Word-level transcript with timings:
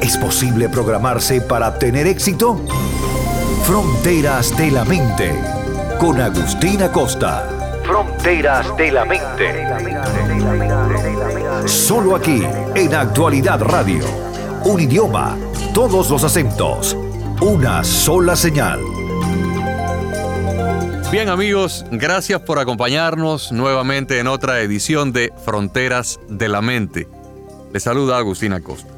¿Es 0.00 0.16
posible 0.16 0.68
programarse 0.68 1.40
para 1.40 1.78
tener 1.78 2.06
éxito? 2.06 2.60
Fronteras 3.64 4.56
de 4.56 4.70
la 4.70 4.84
Mente, 4.84 5.34
con 5.98 6.20
Agustina 6.20 6.90
Costa. 6.92 7.48
Fronteras 7.84 8.76
de 8.76 8.92
la 8.92 9.04
Mente. 9.04 9.66
Solo 11.66 12.14
aquí, 12.14 12.42
en 12.76 12.94
Actualidad 12.94 13.60
Radio. 13.60 14.04
Un 14.64 14.80
idioma, 14.80 15.36
todos 15.74 16.10
los 16.10 16.22
acentos, 16.22 16.96
una 17.40 17.82
sola 17.82 18.36
señal. 18.36 18.80
Bien 21.10 21.28
amigos, 21.28 21.84
gracias 21.90 22.40
por 22.42 22.58
acompañarnos 22.58 23.50
nuevamente 23.50 24.20
en 24.20 24.28
otra 24.28 24.60
edición 24.60 25.12
de 25.12 25.32
Fronteras 25.44 26.20
de 26.28 26.48
la 26.48 26.62
Mente. 26.62 27.08
Les 27.72 27.82
saluda 27.82 28.18
Agustina 28.18 28.60
Costa. 28.60 28.97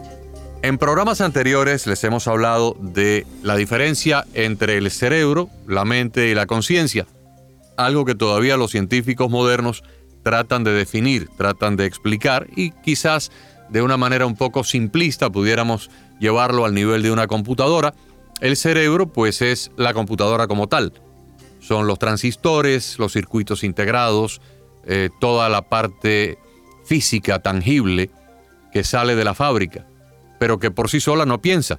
En 0.63 0.77
programas 0.77 1.23
anteriores 1.23 1.87
les 1.87 2.05
hemos 2.05 2.29
hablado 2.29 2.77
de 2.79 3.27
la 3.43 3.57
diferencia 3.57 4.27
entre 4.35 4.77
el 4.77 4.91
cerebro, 4.91 5.49
la 5.67 5.87
mente 5.87 6.29
y 6.29 6.35
la 6.35 6.45
conciencia, 6.45 7.07
algo 7.79 8.05
que 8.05 8.15
todavía 8.15 8.59
los 8.59 8.71
científicos 8.71 9.31
modernos 9.31 9.83
tratan 10.23 10.63
de 10.63 10.73
definir, 10.73 11.31
tratan 11.39 11.77
de 11.77 11.87
explicar 11.87 12.47
y 12.55 12.73
quizás 12.73 13.33
de 13.71 13.81
una 13.81 13.97
manera 13.97 14.27
un 14.27 14.37
poco 14.37 14.63
simplista 14.63 15.31
pudiéramos 15.31 15.91
llevarlo 16.21 16.67
al 16.67 16.75
nivel 16.75 17.03
de 17.03 17.11
una 17.11 17.27
computadora. 17.27 17.95
El 18.43 18.55
cerebro 18.55 19.07
pues 19.07 19.41
es 19.41 19.71
la 19.79 19.95
computadora 19.95 20.47
como 20.47 20.67
tal. 20.67 20.93
Son 21.61 21.87
los 21.87 21.99
transistores, 21.99 22.99
los 22.99 23.15
circuitos 23.15 23.65
integrados, 23.65 24.43
eh, 24.85 25.09
toda 25.21 25.49
la 25.49 25.63
parte 25.63 26.37
física 26.85 27.39
tangible 27.39 28.11
que 28.75 28.85
sale 28.85 29.17
de 29.17 29.25
la 29.25 29.33
fábrica 29.33 29.87
pero 30.41 30.59
que 30.59 30.71
por 30.71 30.89
sí 30.89 31.01
sola 31.01 31.27
no 31.27 31.43
piensa. 31.43 31.79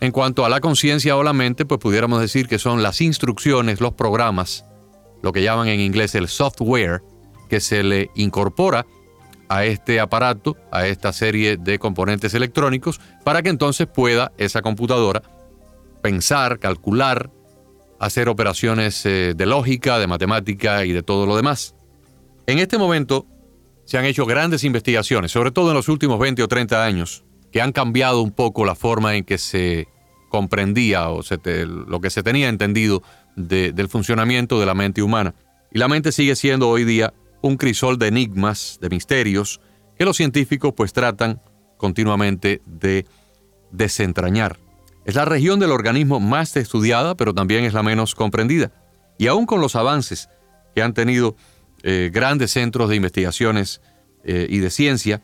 En 0.00 0.12
cuanto 0.12 0.44
a 0.44 0.48
la 0.48 0.60
conciencia 0.60 1.16
o 1.16 1.24
la 1.24 1.32
mente, 1.32 1.66
pues 1.66 1.80
pudiéramos 1.80 2.20
decir 2.20 2.46
que 2.46 2.60
son 2.60 2.80
las 2.80 3.00
instrucciones, 3.00 3.80
los 3.80 3.94
programas, 3.94 4.64
lo 5.20 5.32
que 5.32 5.42
llaman 5.42 5.66
en 5.66 5.80
inglés 5.80 6.14
el 6.14 6.28
software, 6.28 7.02
que 7.50 7.58
se 7.58 7.82
le 7.82 8.10
incorpora 8.14 8.86
a 9.48 9.64
este 9.64 9.98
aparato, 9.98 10.56
a 10.70 10.86
esta 10.86 11.12
serie 11.12 11.56
de 11.56 11.80
componentes 11.80 12.34
electrónicos, 12.34 13.00
para 13.24 13.42
que 13.42 13.48
entonces 13.48 13.88
pueda 13.88 14.30
esa 14.38 14.62
computadora 14.62 15.24
pensar, 16.00 16.60
calcular, 16.60 17.30
hacer 17.98 18.28
operaciones 18.28 19.04
eh, 19.06 19.34
de 19.34 19.46
lógica, 19.46 19.98
de 19.98 20.06
matemática 20.06 20.84
y 20.84 20.92
de 20.92 21.02
todo 21.02 21.26
lo 21.26 21.34
demás. 21.34 21.74
En 22.46 22.60
este 22.60 22.78
momento 22.78 23.26
se 23.86 23.98
han 23.98 24.04
hecho 24.04 24.24
grandes 24.24 24.62
investigaciones, 24.62 25.32
sobre 25.32 25.50
todo 25.50 25.70
en 25.70 25.74
los 25.74 25.88
últimos 25.88 26.20
20 26.20 26.44
o 26.44 26.46
30 26.46 26.84
años, 26.84 27.24
que 27.52 27.62
han 27.62 27.72
cambiado 27.72 28.22
un 28.22 28.30
poco 28.30 28.64
la 28.64 28.74
forma 28.74 29.16
en 29.16 29.24
que 29.24 29.38
se 29.38 29.88
comprendía 30.28 31.08
o 31.10 31.22
lo 31.64 32.00
que 32.00 32.10
se 32.10 32.22
tenía 32.22 32.48
entendido 32.48 33.02
del 33.36 33.88
funcionamiento 33.88 34.60
de 34.60 34.66
la 34.66 34.74
mente 34.74 35.02
humana. 35.02 35.34
Y 35.72 35.78
la 35.78 35.88
mente 35.88 36.12
sigue 36.12 36.36
siendo 36.36 36.68
hoy 36.68 36.84
día 36.84 37.14
un 37.40 37.56
crisol 37.56 37.98
de 37.98 38.08
enigmas, 38.08 38.78
de 38.80 38.88
misterios, 38.88 39.60
que 39.96 40.04
los 40.04 40.16
científicos 40.16 40.74
pues 40.76 40.92
tratan 40.92 41.40
continuamente 41.76 42.60
de 42.66 43.06
desentrañar. 43.70 44.58
Es 45.04 45.14
la 45.14 45.24
región 45.24 45.60
del 45.60 45.70
organismo 45.70 46.20
más 46.20 46.54
estudiada, 46.56 47.14
pero 47.14 47.32
también 47.32 47.64
es 47.64 47.72
la 47.72 47.82
menos 47.82 48.14
comprendida. 48.14 48.72
Y 49.16 49.26
aún 49.26 49.46
con 49.46 49.60
los 49.60 49.74
avances 49.74 50.28
que 50.74 50.82
han 50.82 50.94
tenido 50.94 51.36
eh, 51.82 52.10
grandes 52.12 52.50
centros 52.50 52.88
de 52.88 52.96
investigaciones 52.96 53.80
eh, 54.24 54.46
y 54.50 54.58
de 54.58 54.70
ciencia, 54.70 55.22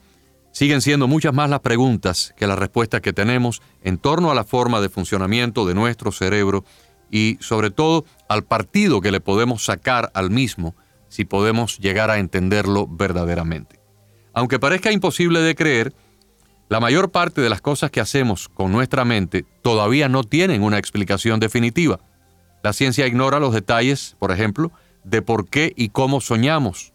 Siguen 0.54 0.82
siendo 0.82 1.08
muchas 1.08 1.34
más 1.34 1.50
las 1.50 1.58
preguntas 1.58 2.32
que 2.36 2.46
las 2.46 2.56
respuestas 2.56 3.00
que 3.00 3.12
tenemos 3.12 3.60
en 3.82 3.98
torno 3.98 4.30
a 4.30 4.36
la 4.36 4.44
forma 4.44 4.80
de 4.80 4.88
funcionamiento 4.88 5.66
de 5.66 5.74
nuestro 5.74 6.12
cerebro 6.12 6.64
y 7.10 7.38
sobre 7.40 7.72
todo 7.72 8.04
al 8.28 8.44
partido 8.44 9.00
que 9.00 9.10
le 9.10 9.18
podemos 9.18 9.64
sacar 9.64 10.12
al 10.14 10.30
mismo 10.30 10.76
si 11.08 11.24
podemos 11.24 11.78
llegar 11.78 12.08
a 12.08 12.18
entenderlo 12.18 12.86
verdaderamente. 12.86 13.80
Aunque 14.32 14.60
parezca 14.60 14.92
imposible 14.92 15.40
de 15.40 15.56
creer, 15.56 15.92
la 16.68 16.78
mayor 16.78 17.10
parte 17.10 17.40
de 17.40 17.48
las 17.48 17.60
cosas 17.60 17.90
que 17.90 18.00
hacemos 18.00 18.48
con 18.48 18.70
nuestra 18.70 19.04
mente 19.04 19.44
todavía 19.60 20.08
no 20.08 20.22
tienen 20.22 20.62
una 20.62 20.78
explicación 20.78 21.40
definitiva. 21.40 21.98
La 22.62 22.72
ciencia 22.72 23.08
ignora 23.08 23.40
los 23.40 23.54
detalles, 23.54 24.14
por 24.20 24.30
ejemplo, 24.30 24.70
de 25.02 25.20
por 25.20 25.48
qué 25.48 25.72
y 25.74 25.88
cómo 25.88 26.20
soñamos, 26.20 26.92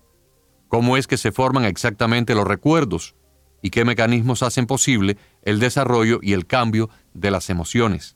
cómo 0.69 0.95
es 0.95 1.07
que 1.07 1.17
se 1.17 1.33
forman 1.33 1.65
exactamente 1.65 2.35
los 2.35 2.47
recuerdos, 2.47 3.15
y 3.61 3.69
qué 3.69 3.85
mecanismos 3.85 4.43
hacen 4.43 4.65
posible 4.65 5.17
el 5.41 5.59
desarrollo 5.59 6.19
y 6.21 6.33
el 6.33 6.45
cambio 6.45 6.89
de 7.13 7.31
las 7.31 7.49
emociones. 7.49 8.15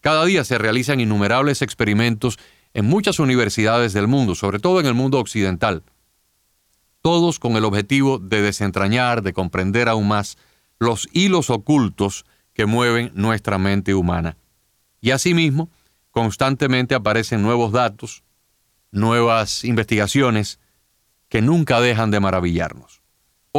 Cada 0.00 0.24
día 0.24 0.44
se 0.44 0.58
realizan 0.58 1.00
innumerables 1.00 1.62
experimentos 1.62 2.38
en 2.74 2.84
muchas 2.84 3.18
universidades 3.18 3.92
del 3.92 4.08
mundo, 4.08 4.34
sobre 4.34 4.58
todo 4.58 4.80
en 4.80 4.86
el 4.86 4.94
mundo 4.94 5.18
occidental, 5.18 5.82
todos 7.02 7.38
con 7.38 7.56
el 7.56 7.64
objetivo 7.64 8.18
de 8.18 8.42
desentrañar, 8.42 9.22
de 9.22 9.32
comprender 9.32 9.88
aún 9.88 10.08
más 10.08 10.36
los 10.78 11.08
hilos 11.12 11.50
ocultos 11.50 12.24
que 12.52 12.66
mueven 12.66 13.12
nuestra 13.14 13.58
mente 13.58 13.94
humana. 13.94 14.36
Y 15.00 15.12
asimismo, 15.12 15.70
constantemente 16.10 16.94
aparecen 16.94 17.42
nuevos 17.42 17.72
datos, 17.72 18.24
nuevas 18.90 19.64
investigaciones 19.64 20.58
que 21.28 21.42
nunca 21.42 21.80
dejan 21.80 22.10
de 22.10 22.20
maravillarnos. 22.20 22.97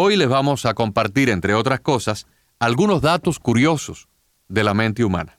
Hoy 0.02 0.16
les 0.16 0.30
vamos 0.30 0.66
a 0.66 0.76
compartir, 0.76 1.30
entre 1.30 1.54
otras 1.54 1.82
cosas, 1.82 2.26
algunos 2.58 3.02
datos 3.02 3.38
curiosos 3.38 4.08
de 4.48 4.64
la 4.64 4.74
mente 4.74 5.04
humana. 5.04 5.38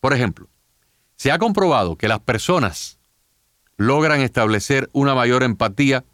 Por 0.00 0.12
ejemplo, 0.12 0.48
se 1.14 1.30
ha 1.30 1.38
comprobado 1.38 1.94
que 1.94 2.08
las 2.08 2.18
personas 2.18 2.98
logran 3.76 4.20
establecer 4.20 4.90
una 4.92 5.14
mayor 5.14 5.44
empatía 5.44 6.04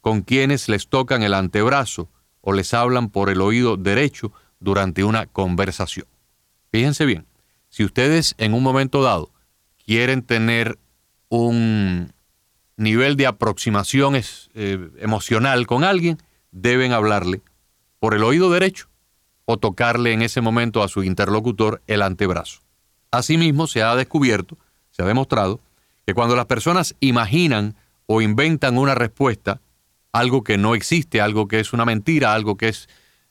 con 0.00 0.22
quienes 0.22 0.68
les 0.68 0.86
tocan 0.86 1.24
el 1.24 1.34
antebrazo 1.34 2.08
o 2.42 2.52
les 2.52 2.72
hablan 2.72 3.10
por 3.10 3.28
el 3.28 3.40
oído 3.40 3.76
derecho 3.76 4.30
durante 4.60 5.02
una 5.02 5.26
conversación. 5.26 6.06
Fíjense 6.70 7.06
bien, 7.06 7.26
si 7.70 7.82
ustedes 7.82 8.36
en 8.38 8.54
un 8.54 8.62
momento 8.62 9.02
dado 9.02 9.32
quieren 9.84 10.22
tener 10.22 10.78
un 11.28 12.12
nivel 12.76 13.16
de 13.16 13.26
aproximación 13.26 14.14
eh, 14.14 14.90
emocional 15.00 15.66
con 15.66 15.82
alguien, 15.82 16.18
deben 16.56 16.92
hablarle 16.92 17.42
por 17.98 18.14
el 18.14 18.24
oído 18.24 18.50
derecho 18.50 18.88
o 19.44 19.58
tocarle 19.58 20.12
en 20.12 20.22
ese 20.22 20.40
momento 20.40 20.82
a 20.82 20.88
su 20.88 21.04
interlocutor 21.04 21.82
el 21.86 22.02
antebrazo. 22.02 22.60
Asimismo, 23.10 23.66
se 23.66 23.82
ha 23.82 23.94
descubierto, 23.94 24.56
se 24.90 25.02
ha 25.02 25.06
demostrado, 25.06 25.60
que 26.06 26.14
cuando 26.14 26.34
las 26.34 26.46
personas 26.46 26.94
imaginan 27.00 27.76
o 28.06 28.22
inventan 28.22 28.78
una 28.78 28.94
respuesta, 28.94 29.60
algo 30.12 30.42
que 30.42 30.56
no 30.56 30.74
existe, 30.74 31.20
algo 31.20 31.46
que 31.46 31.60
es 31.60 31.72
una 31.72 31.84
mentira, 31.84 32.32
algo 32.32 32.56
que 32.56 32.68
es 32.68 32.88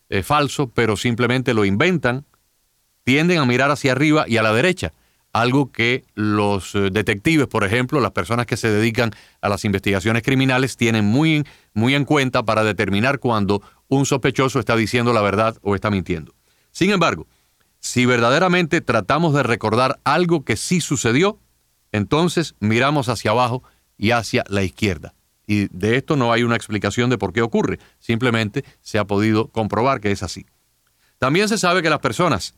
eh, 0.10 0.22
falso, 0.22 0.70
pero 0.70 0.96
simplemente 0.96 1.54
lo 1.54 1.66
inventan, 1.66 2.26
tienden 3.04 3.40
a 3.40 3.46
mirar 3.46 3.72
hacia 3.72 3.94
arriba 3.94 4.26
y 4.28 4.38
a 4.38 4.44
la 4.44 4.54
derecha 4.54 4.94
algo 5.36 5.70
que 5.70 6.06
los 6.14 6.76
eh, 6.76 6.90
detectives, 6.94 7.48
por 7.48 7.66
ejemplo, 7.66 8.00
las 8.00 8.12
personas 8.12 8.46
que 8.46 8.56
se 8.56 8.72
dedican 8.72 9.12
a 9.42 9.50
las 9.50 9.66
investigaciones 9.66 10.24
criminales, 10.24 10.78
tienen 10.78 11.04
muy, 11.04 11.44
muy 11.74 11.94
en 11.94 12.06
cuenta 12.06 12.44
para 12.44 12.64
determinar 12.64 13.20
cuando 13.20 13.62
un 13.90 14.06
sospechoso 14.06 14.62
está 14.62 14.78
diciendo 14.78 15.12
la 15.12 15.22
verdad 15.22 15.58
o 15.62 15.76
está 15.76 15.92
mintiendo. 15.92 16.34
Sin 16.72 16.90
embargo, 16.90 17.28
si 17.82 18.06
verdaderamente 18.06 18.80
tratamos 18.80 19.34
de 19.34 19.44
recordar 19.44 20.00
algo 20.06 20.46
que 20.46 20.56
sí 20.56 20.80
sucedió, 20.80 21.38
entonces 21.92 22.56
miramos 22.62 23.10
hacia 23.10 23.32
abajo 23.32 23.62
y 23.98 24.12
hacia 24.12 24.46
la 24.48 24.64
izquierda. 24.64 25.16
Y 25.46 25.68
de 25.78 25.98
esto 25.98 26.16
no 26.16 26.32
hay 26.32 26.44
una 26.44 26.56
explicación 26.56 27.10
de 27.10 27.18
por 27.18 27.34
qué 27.34 27.42
ocurre, 27.42 27.80
simplemente 28.00 28.64
se 28.80 29.00
ha 29.00 29.04
podido 29.04 29.50
comprobar 29.50 30.00
que 30.00 30.12
es 30.12 30.24
así. 30.24 30.46
También 31.20 31.50
se 31.50 31.58
sabe 31.58 31.82
que 31.82 31.90
las 31.90 32.00
personas 32.00 32.56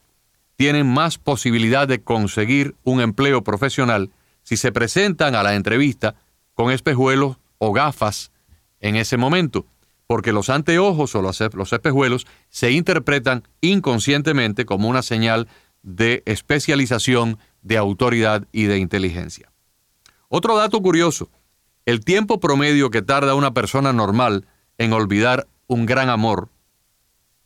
tienen 0.58 0.92
más 0.92 1.18
posibilidad 1.18 1.88
de 1.88 2.02
conseguir 2.02 2.76
un 2.84 3.00
empleo 3.00 3.44
profesional 3.44 4.12
si 4.44 4.58
se 4.58 4.72
presentan 4.72 5.36
a 5.36 5.44
la 5.44 5.56
entrevista 5.56 6.16
con 6.54 6.72
espejuelos 6.72 7.38
o 7.60 7.72
gafas 7.72 8.32
en 8.80 8.96
ese 8.96 9.18
momento, 9.18 9.66
porque 10.08 10.32
los 10.34 10.50
anteojos 10.50 11.16
o 11.16 11.22
los 11.22 11.42
espejuelos 11.42 12.26
se 12.50 12.72
interpretan 12.72 13.44
inconscientemente 13.62 14.66
como 14.66 14.90
una 14.90 15.04
señal 15.04 15.48
de 15.84 16.24
especialización, 16.26 17.38
de 17.62 17.78
autoridad 17.78 18.48
y 18.52 18.64
de 18.64 18.80
inteligencia. 18.80 19.52
Otro 20.28 20.58
dato 20.58 20.82
curioso, 20.82 21.30
el 21.86 22.04
tiempo 22.04 22.40
promedio 22.40 22.90
que 22.90 23.02
tarda 23.02 23.36
una 23.36 23.54
persona 23.54 23.94
normal 23.94 24.48
en 24.78 24.94
olvidar 24.94 25.48
un 25.68 25.86
gran 25.86 26.10
amor 26.10 26.50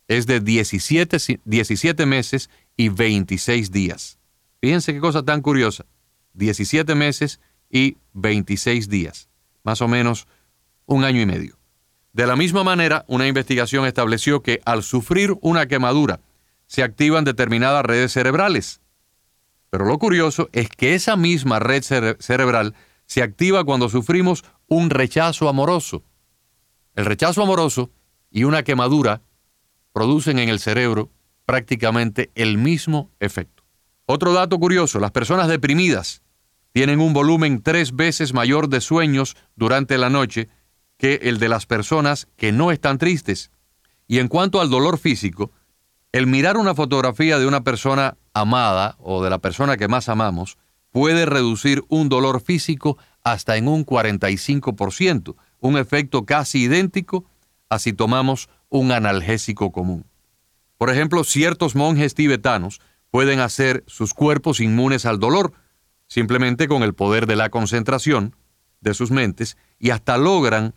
es 0.08 0.26
de 0.26 0.40
17, 0.40 1.40
17 1.44 2.06
meses 2.06 2.50
y 2.76 2.88
26 2.88 3.70
días. 3.70 4.18
Fíjense 4.60 4.92
qué 4.92 5.00
cosa 5.00 5.22
tan 5.22 5.40
curiosa. 5.42 5.84
17 6.34 6.94
meses 6.94 7.40
y 7.70 7.96
26 8.14 8.88
días. 8.88 9.28
Más 9.62 9.80
o 9.82 9.88
menos 9.88 10.26
un 10.86 11.04
año 11.04 11.20
y 11.20 11.26
medio. 11.26 11.58
De 12.12 12.26
la 12.26 12.36
misma 12.36 12.62
manera, 12.62 13.04
una 13.08 13.26
investigación 13.26 13.86
estableció 13.86 14.42
que 14.42 14.60
al 14.64 14.82
sufrir 14.82 15.34
una 15.40 15.66
quemadura 15.66 16.20
se 16.66 16.82
activan 16.82 17.24
determinadas 17.24 17.84
redes 17.84 18.12
cerebrales. 18.12 18.80
Pero 19.70 19.86
lo 19.86 19.98
curioso 19.98 20.48
es 20.52 20.68
que 20.68 20.94
esa 20.94 21.16
misma 21.16 21.58
red 21.58 21.82
cerebral 21.82 22.74
se 23.06 23.22
activa 23.22 23.64
cuando 23.64 23.88
sufrimos 23.88 24.44
un 24.68 24.90
rechazo 24.90 25.48
amoroso. 25.48 26.02
El 26.94 27.06
rechazo 27.06 27.42
amoroso 27.42 27.90
y 28.30 28.44
una 28.44 28.62
quemadura 28.62 29.22
producen 29.92 30.38
en 30.38 30.50
el 30.50 30.60
cerebro 30.60 31.10
prácticamente 31.44 32.30
el 32.34 32.58
mismo 32.58 33.10
efecto. 33.20 33.62
Otro 34.06 34.32
dato 34.32 34.58
curioso, 34.58 35.00
las 35.00 35.10
personas 35.10 35.48
deprimidas 35.48 36.22
tienen 36.72 37.00
un 37.00 37.12
volumen 37.12 37.62
tres 37.62 37.94
veces 37.94 38.32
mayor 38.32 38.68
de 38.68 38.80
sueños 38.80 39.36
durante 39.56 39.98
la 39.98 40.10
noche 40.10 40.48
que 40.96 41.20
el 41.22 41.38
de 41.38 41.48
las 41.48 41.66
personas 41.66 42.28
que 42.36 42.52
no 42.52 42.70
están 42.70 42.98
tristes. 42.98 43.50
Y 44.06 44.18
en 44.18 44.28
cuanto 44.28 44.60
al 44.60 44.70
dolor 44.70 44.98
físico, 44.98 45.50
el 46.12 46.26
mirar 46.26 46.56
una 46.56 46.74
fotografía 46.74 47.38
de 47.38 47.46
una 47.46 47.62
persona 47.62 48.16
amada 48.34 48.96
o 48.98 49.22
de 49.22 49.30
la 49.30 49.38
persona 49.38 49.76
que 49.76 49.88
más 49.88 50.08
amamos 50.08 50.58
puede 50.90 51.26
reducir 51.26 51.82
un 51.88 52.08
dolor 52.08 52.40
físico 52.40 52.98
hasta 53.24 53.56
en 53.56 53.68
un 53.68 53.84
45%, 53.84 55.36
un 55.60 55.78
efecto 55.78 56.24
casi 56.24 56.64
idéntico 56.64 57.24
a 57.68 57.78
si 57.78 57.92
tomamos 57.92 58.50
un 58.68 58.92
analgésico 58.92 59.72
común. 59.72 60.04
Por 60.82 60.90
ejemplo, 60.90 61.22
ciertos 61.22 61.76
monjes 61.76 62.12
tibetanos 62.12 62.80
pueden 63.12 63.38
hacer 63.38 63.84
sus 63.86 64.14
cuerpos 64.14 64.58
inmunes 64.58 65.06
al 65.06 65.20
dolor, 65.20 65.52
simplemente 66.08 66.66
con 66.66 66.82
el 66.82 66.92
poder 66.92 67.28
de 67.28 67.36
la 67.36 67.50
concentración 67.50 68.34
de 68.80 68.92
sus 68.92 69.12
mentes, 69.12 69.56
y 69.78 69.90
hasta 69.90 70.18
logran 70.18 70.74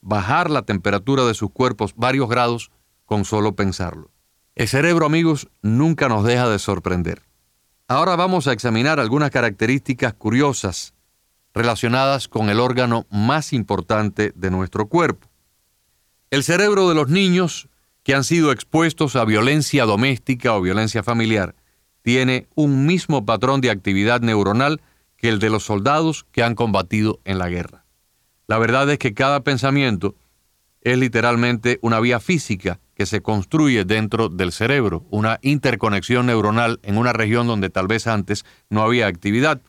bajar 0.00 0.48
la 0.48 0.62
temperatura 0.62 1.24
de 1.24 1.34
sus 1.34 1.50
cuerpos 1.50 1.94
varios 1.96 2.28
grados 2.28 2.70
con 3.04 3.24
solo 3.24 3.56
pensarlo. 3.56 4.12
El 4.54 4.68
cerebro, 4.68 5.06
amigos, 5.06 5.48
nunca 5.60 6.08
nos 6.08 6.22
deja 6.22 6.48
de 6.48 6.60
sorprender. 6.60 7.22
Ahora 7.88 8.14
vamos 8.14 8.46
a 8.46 8.52
examinar 8.52 9.00
algunas 9.00 9.32
características 9.32 10.14
curiosas 10.14 10.94
relacionadas 11.52 12.28
con 12.28 12.48
el 12.48 12.60
órgano 12.60 13.06
más 13.10 13.52
importante 13.52 14.30
de 14.36 14.52
nuestro 14.52 14.86
cuerpo. 14.86 15.26
El 16.30 16.44
cerebro 16.44 16.88
de 16.88 16.94
los 16.94 17.08
niños 17.08 17.68
que 18.08 18.14
han 18.14 18.24
sido 18.24 18.52
expuestos 18.52 19.16
a 19.16 19.26
violencia 19.26 19.84
doméstica 19.84 20.56
o 20.56 20.62
violencia 20.62 21.02
familiar 21.02 21.54
tiene 22.00 22.46
un 22.54 22.86
mismo 22.86 23.26
patrón 23.26 23.60
de 23.60 23.70
actividad 23.70 24.22
neuronal 24.22 24.80
que 25.18 25.28
el 25.28 25.38
de 25.38 25.50
los 25.50 25.64
soldados 25.64 26.24
que 26.32 26.42
han 26.42 26.54
combatido 26.54 27.20
en 27.26 27.36
la 27.36 27.50
guerra. 27.50 27.84
La 28.46 28.56
verdad 28.56 28.88
es 28.88 28.98
que 28.98 29.12
cada 29.12 29.40
pensamiento 29.44 30.14
es 30.80 30.96
literalmente 30.96 31.78
una 31.82 32.00
vía 32.00 32.18
física 32.18 32.80
que 32.94 33.04
se 33.04 33.20
construye 33.20 33.84
dentro 33.84 34.30
del 34.30 34.52
cerebro, 34.52 35.04
una 35.10 35.38
interconexión 35.42 36.24
neuronal 36.24 36.80
en 36.84 36.96
una 36.96 37.12
región 37.12 37.46
donde 37.46 37.68
tal 37.68 37.88
vez 37.88 38.06
antes 38.06 38.46
no 38.70 38.80
había 38.80 39.06
actividad. 39.06 39.60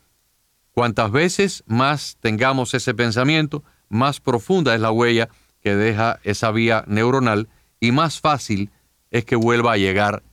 Cuantas 0.72 1.12
veces 1.12 1.66
más 1.68 2.16
tengamos 2.22 2.74
ese 2.74 2.94
pensamiento, 2.94 3.66
más 3.90 4.22
profunda 4.22 4.76
es 4.76 4.80
la 4.80 4.92
huella 4.92 5.28
que 5.60 5.76
deja 5.76 6.22
esa 6.24 6.52
vía 6.52 6.86
neuronal 6.88 7.50
y 7.80 7.92
más 7.92 8.20
fácil 8.20 8.70
es 9.12 9.26
que 9.26 9.36
vuelva 9.36 9.74
a 9.74 9.78
llegar 9.78 10.24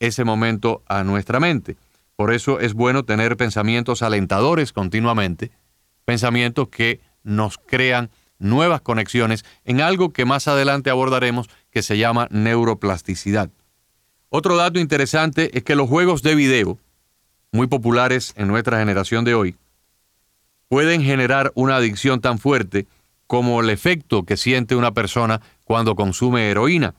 ese 0.00 0.24
momento 0.24 0.82
a 0.86 1.04
nuestra 1.04 1.40
mente. 1.40 1.76
Por 2.16 2.32
eso 2.32 2.60
es 2.60 2.74
bueno 2.74 3.04
tener 3.04 3.36
pensamientos 3.36 4.02
alentadores 4.02 4.72
continuamente, 4.72 5.50
pensamientos 6.04 6.68
que 6.68 7.00
nos 7.22 7.58
crean 7.58 8.10
nuevas 8.38 8.80
conexiones 8.80 9.44
en 9.64 9.80
algo 9.80 10.12
que 10.12 10.24
más 10.24 10.48
adelante 10.48 10.90
abordaremos 10.90 11.48
que 11.70 11.82
se 11.82 11.98
llama 11.98 12.28
neuroplasticidad. 12.30 13.50
Otro 14.28 14.56
dato 14.56 14.78
interesante 14.78 15.56
es 15.56 15.64
que 15.64 15.76
los 15.76 15.88
juegos 15.88 16.22
de 16.22 16.34
video, 16.34 16.78
muy 17.52 17.66
populares 17.66 18.32
en 18.36 18.48
nuestra 18.48 18.78
generación 18.78 19.24
de 19.24 19.34
hoy, 19.34 19.56
pueden 20.68 21.02
generar 21.02 21.52
una 21.54 21.76
adicción 21.76 22.20
tan 22.20 22.38
fuerte 22.38 22.86
como 23.26 23.60
el 23.60 23.70
efecto 23.70 24.24
que 24.24 24.36
siente 24.36 24.76
una 24.76 24.92
persona 24.92 25.40
cuando 25.64 25.96
consume 25.96 26.50
heroína. 26.50 26.94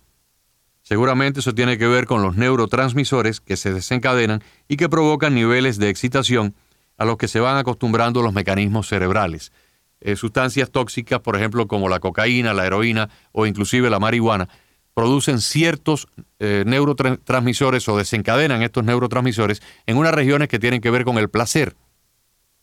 Seguramente 0.81 1.41
eso 1.41 1.53
tiene 1.53 1.77
que 1.77 1.87
ver 1.87 2.05
con 2.05 2.21
los 2.21 2.37
neurotransmisores 2.37 3.41
que 3.41 3.57
se 3.57 3.73
desencadenan 3.73 4.43
y 4.67 4.77
que 4.77 4.87
provocan 4.87 5.35
niveles 5.35 5.77
de 5.77 5.89
excitación 5.89 6.55
a 6.97 7.05
los 7.05 7.17
que 7.17 7.27
se 7.27 7.39
van 7.39 7.57
acostumbrando 7.57 8.21
los 8.21 8.33
mecanismos 8.33 8.87
cerebrales. 8.87 9.51
Eh, 9.99 10.15
sustancias 10.15 10.71
tóxicas, 10.71 11.19
por 11.19 11.35
ejemplo, 11.35 11.67
como 11.67 11.89
la 11.89 11.99
cocaína, 11.99 12.53
la 12.53 12.65
heroína 12.65 13.09
o 13.31 13.45
inclusive 13.45 13.89
la 13.89 13.99
marihuana, 13.99 14.47
producen 14.93 15.41
ciertos 15.41 16.07
eh, 16.39 16.63
neurotransmisores 16.65 17.87
o 17.87 17.97
desencadenan 17.97 18.63
estos 18.63 18.83
neurotransmisores 18.83 19.61
en 19.85 19.97
unas 19.97 20.13
regiones 20.13 20.47
que 20.47 20.59
tienen 20.59 20.81
que 20.81 20.89
ver 20.89 21.03
con 21.03 21.17
el 21.17 21.29
placer, 21.29 21.75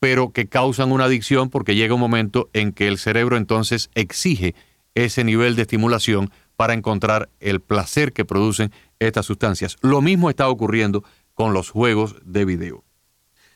pero 0.05 0.35
que 0.35 0.49
causan 0.49 0.93
una 0.93 1.05
adicción 1.05 1.49
porque 1.49 1.75
llega 1.75 1.95
un 1.95 2.01
momento 2.01 2.51
en 2.53 2.73
que 2.73 2.89
el 2.89 2.99
cerebro 2.99 3.39
entonces 3.39 3.89
exige 3.95 4.55
ese 4.95 5.25
nivel 5.25 5.57
de 5.57 5.63
estimulación 5.63 6.31
para 6.57 6.75
encontrar 6.75 7.31
el 7.41 7.61
placer 7.61 8.13
que 8.13 8.27
producen 8.27 8.71
estas 8.99 9.25
sustancias. 9.25 9.79
Lo 9.81 10.03
mismo 10.03 10.29
está 10.29 10.47
ocurriendo 10.51 11.05
con 11.33 11.55
los 11.55 11.71
juegos 11.71 12.17
de 12.23 12.45
video. 12.45 12.85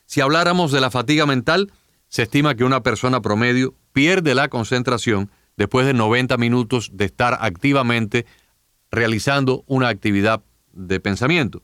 Si 0.07 0.23
habláramos 0.23 0.73
de 0.73 0.81
la 0.81 0.91
fatiga 0.91 1.27
mental, 1.27 1.71
se 2.09 2.23
estima 2.23 2.55
que 2.55 2.65
una 2.65 2.83
persona 2.83 3.21
promedio 3.21 3.75
pierde 3.93 4.35
la 4.35 4.49
concentración 4.49 5.31
después 5.59 5.85
de 5.85 5.93
90 5.93 6.39
minutos 6.39 6.93
de 6.95 7.05
estar 7.05 7.37
activamente 7.43 8.25
realizando 8.91 9.65
una 9.67 9.89
actividad 9.89 10.43
de 10.73 10.99
pensamiento, 10.99 11.63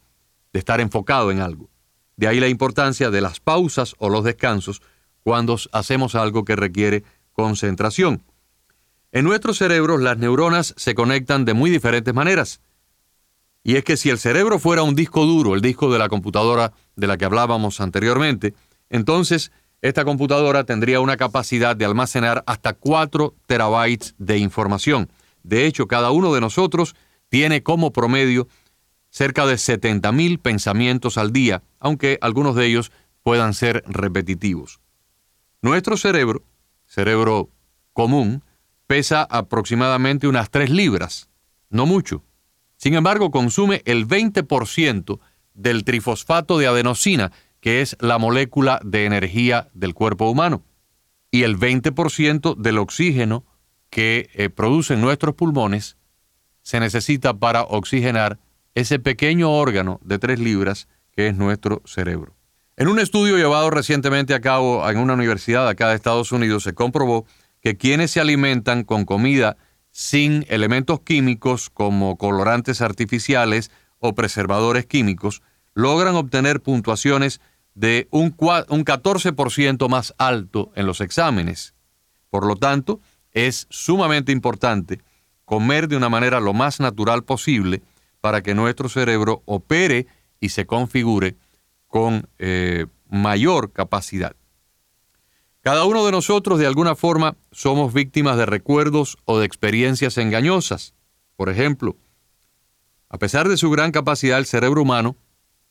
de 0.53 0.59
estar 0.59 0.83
enfocado 0.83 1.31
en 1.33 1.41
algo. 1.41 1.71
De 2.17 2.29
ahí 2.29 2.41
la 2.41 2.49
importancia 2.49 3.11
de 3.11 3.21
las 3.21 3.41
pausas 3.41 3.95
o 3.99 4.09
los 4.09 4.25
descansos 4.25 4.83
cuando 5.23 5.59
hacemos 5.73 6.15
algo 6.15 6.45
que 6.45 6.57
requiere 6.57 7.05
concentración. 7.33 8.23
En 9.13 9.25
nuestros 9.25 9.59
cerebros 9.59 10.01
las 10.01 10.19
neuronas 10.19 10.75
se 10.77 10.95
conectan 10.95 11.45
de 11.45 11.55
muy 11.55 11.71
diferentes 11.71 12.15
maneras. 12.15 12.61
Y 13.63 13.77
es 13.77 13.85
que 13.85 13.97
si 13.97 14.11
el 14.11 14.19
cerebro 14.19 14.59
fuera 14.59 14.83
un 14.83 14.95
disco 14.95 15.25
duro, 15.25 15.55
el 15.55 15.61
disco 15.61 15.93
de 15.93 15.99
la 15.99 16.09
computadora 16.09 16.73
de 16.97 17.07
la 17.07 17.17
que 17.17 17.25
hablábamos 17.25 17.81
anteriormente, 17.81 18.55
entonces 18.91 19.53
esta 19.81 20.05
computadora 20.05 20.65
tendría 20.65 21.01
una 21.01 21.17
capacidad 21.17 21.77
de 21.77 21.85
almacenar 21.85 22.43
hasta 22.47 22.75
4 22.75 23.35
terabytes 23.47 24.15
de 24.19 24.39
información. 24.39 25.11
De 25.43 25.67
hecho, 25.67 25.87
cada 25.87 26.11
uno 26.11 26.33
de 26.35 26.41
nosotros 26.41 26.95
tiene 27.29 27.63
como 27.63 27.93
promedio 27.93 28.49
cerca 29.15 29.47
de 29.47 29.55
70.000 29.55 30.41
pensamientos 30.41 31.19
al 31.19 31.33
día, 31.33 31.63
aunque 31.79 32.19
algunos 32.21 32.57
de 32.57 32.67
ellos 32.67 32.91
puedan 33.23 33.55
ser 33.55 33.85
repetitivos. 33.87 34.81
Nuestro 35.63 35.97
cerebro, 35.97 36.43
cerebro 36.85 37.49
común, 37.93 38.43
pesa 38.89 39.23
aproximadamente 39.23 40.27
unas 40.27 40.51
3 40.51 40.71
libras, 40.71 41.29
no 41.71 41.87
mucho. 41.87 42.25
Sin 42.77 42.95
embargo, 42.95 43.31
consume 43.31 43.83
el 43.85 44.09
20% 44.09 45.21
del 45.55 45.85
trifosfato 45.85 46.59
de 46.59 46.67
adenosina, 46.67 47.31
que 47.61 47.83
es 47.83 47.97
la 48.01 48.19
molécula 48.19 48.81
de 48.85 49.05
energía 49.05 49.69
del 49.75 49.95
cuerpo 49.95 50.29
humano, 50.29 50.65
y 51.31 51.45
el 51.45 51.57
20% 51.57 52.57
del 52.57 52.79
oxígeno 52.79 53.45
que 53.91 54.29
eh, 54.35 54.51
producen 54.51 55.01
nuestros 55.01 55.37
pulmones 55.37 55.99
se 56.63 56.81
necesita 56.81 57.35
para 57.35 57.63
oxigenar 57.63 58.41
ese 58.75 58.99
pequeño 58.99 59.51
órgano 59.51 60.01
de 60.03 60.19
3 60.19 60.39
libras 60.39 60.89
que 61.13 61.29
es 61.29 61.37
nuestro 61.37 61.83
cerebro. 61.85 62.37
En 62.77 62.89
un 62.89 62.99
estudio 62.99 63.37
llevado 63.37 63.71
recientemente 63.71 64.35
a 64.35 64.41
cabo 64.41 64.89
en 64.91 64.99
una 64.99 65.15
universidad 65.15 65.69
acá 65.69 65.89
de 65.89 65.95
Estados 65.95 66.33
Unidos 66.33 66.65
se 66.65 66.75
comprobó 66.75 67.25
que 67.61 67.77
quienes 67.77 68.11
se 68.11 68.21
alimentan 68.21 68.83
con 68.83 69.05
comida 69.05 69.57
sin 69.93 70.45
elementos 70.49 71.01
químicos 71.01 71.71
como 71.71 72.19
colorantes 72.19 72.81
artificiales 72.81 73.71
o 74.01 74.15
preservadores 74.15 74.87
químicos 74.87 75.41
logran 75.73 76.17
obtener 76.17 76.61
puntuaciones 76.61 77.41
de 77.75 78.09
un 78.11 78.37
14% 78.37 79.89
más 79.89 80.15
alto 80.19 80.73
en 80.75 80.87
los 80.87 81.01
exámenes. 81.01 81.75
Por 82.29 82.45
lo 82.45 82.57
tanto, 82.57 83.01
es 83.31 83.67
sumamente 83.71 84.33
importante 84.33 85.01
comer 85.45 85.87
de 85.89 85.97
una 85.97 86.09
manera 86.09 86.41
lo 86.41 86.55
más 86.55 86.81
natural 86.81 87.23
posible 87.23 87.83
para 88.25 88.43
que 88.43 88.55
nuestro 88.55 88.89
cerebro 88.89 89.43
opere 89.45 90.07
y 90.41 90.49
se 90.49 90.65
configure 90.65 91.37
con 91.87 92.27
eh, 92.39 92.87
mayor 93.11 93.71
capacidad. 93.71 94.35
Cada 95.61 95.85
uno 95.85 96.07
de 96.07 96.13
nosotros 96.13 96.59
de 96.59 96.67
alguna 96.67 96.95
forma 96.95 97.37
somos 97.53 97.93
víctimas 97.93 98.39
de 98.39 98.47
recuerdos 98.47 99.19
o 99.27 99.39
de 99.39 99.45
experiencias 99.45 100.17
engañosas. 100.17 100.95
Por 101.37 101.51
ejemplo, 101.51 101.99
a 103.11 103.19
pesar 103.19 103.47
de 103.47 103.59
su 103.59 103.71
gran 103.71 103.93
capacidad, 103.93 104.39
el 104.39 104.47
cerebro 104.47 104.81
humano 104.81 105.17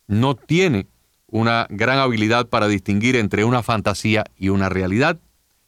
no 0.06 0.36
tiene 0.36 0.86
una 1.26 1.66
gran 1.72 1.98
habilidad 1.98 2.50
para 2.50 2.68
distinguir 2.68 3.16
entre 3.16 3.46
una 3.46 3.64
fantasía 3.64 4.26
y 4.38 4.50
una 4.50 4.70
realidad. 4.70 5.20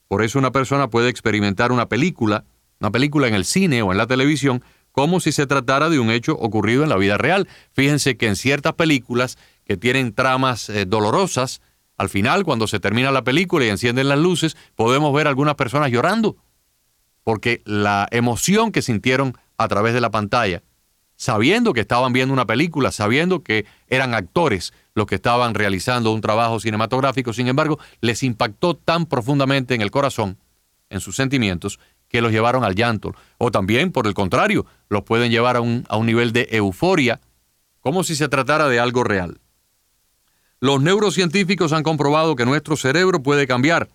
Por 0.06 0.22
eso 0.22 0.38
una 0.38 0.52
persona 0.52 0.88
puede 0.88 1.08
experimentar 1.08 1.72
una 1.72 1.88
película, 1.88 2.44
una 2.78 2.92
película 2.92 3.26
en 3.26 3.34
el 3.34 3.44
cine 3.44 3.82
o 3.82 3.90
en 3.90 3.98
la 3.98 4.06
televisión, 4.06 4.62
como 4.96 5.20
si 5.20 5.30
se 5.30 5.46
tratara 5.46 5.90
de 5.90 5.98
un 5.98 6.10
hecho 6.10 6.32
ocurrido 6.32 6.82
en 6.82 6.88
la 6.88 6.96
vida 6.96 7.18
real. 7.18 7.46
Fíjense 7.74 8.16
que 8.16 8.28
en 8.28 8.34
ciertas 8.34 8.72
películas 8.72 9.36
que 9.66 9.76
tienen 9.76 10.14
tramas 10.14 10.70
eh, 10.70 10.86
dolorosas, 10.86 11.60
al 11.98 12.08
final, 12.08 12.44
cuando 12.44 12.66
se 12.66 12.80
termina 12.80 13.10
la 13.10 13.22
película 13.22 13.66
y 13.66 13.68
encienden 13.68 14.08
las 14.08 14.18
luces, 14.18 14.56
podemos 14.74 15.12
ver 15.12 15.26
algunas 15.26 15.54
personas 15.54 15.90
llorando, 15.90 16.38
porque 17.24 17.60
la 17.66 18.08
emoción 18.10 18.72
que 18.72 18.80
sintieron 18.80 19.36
a 19.58 19.68
través 19.68 19.92
de 19.92 20.00
la 20.00 20.10
pantalla, 20.10 20.62
sabiendo 21.16 21.74
que 21.74 21.80
estaban 21.80 22.14
viendo 22.14 22.32
una 22.32 22.46
película, 22.46 22.90
sabiendo 22.90 23.42
que 23.42 23.66
eran 23.88 24.14
actores 24.14 24.72
los 24.94 25.06
que 25.06 25.16
estaban 25.16 25.52
realizando 25.52 26.10
un 26.10 26.22
trabajo 26.22 26.58
cinematográfico, 26.58 27.34
sin 27.34 27.48
embargo, 27.48 27.78
les 28.00 28.22
impactó 28.22 28.74
tan 28.74 29.04
profundamente 29.04 29.74
en 29.74 29.82
el 29.82 29.90
corazón, 29.90 30.38
en 30.88 31.00
sus 31.00 31.16
sentimientos, 31.16 31.80
que 32.08 32.20
los 32.20 32.32
llevaron 32.32 32.64
al 32.64 32.74
llanto. 32.74 33.14
O 33.38 33.50
también, 33.50 33.92
por 33.92 34.06
el 34.06 34.14
contrario, 34.14 34.66
los 34.88 35.02
pueden 35.02 35.30
llevar 35.30 35.56
a 35.56 35.60
un, 35.60 35.84
a 35.88 35.96
un 35.96 36.06
nivel 36.06 36.32
de 36.32 36.48
euforia, 36.52 37.20
como 37.80 38.04
si 38.04 38.16
se 38.16 38.28
tratara 38.28 38.68
de 38.68 38.80
algo 38.80 39.04
real. 39.04 39.40
Los 40.60 40.80
neurocientíficos 40.80 41.72
han 41.72 41.82
comprobado 41.82 42.34
que 42.34 42.46
nuestro 42.46 42.76
cerebro 42.76 43.22
puede 43.22 43.46
cambiar, 43.46 43.88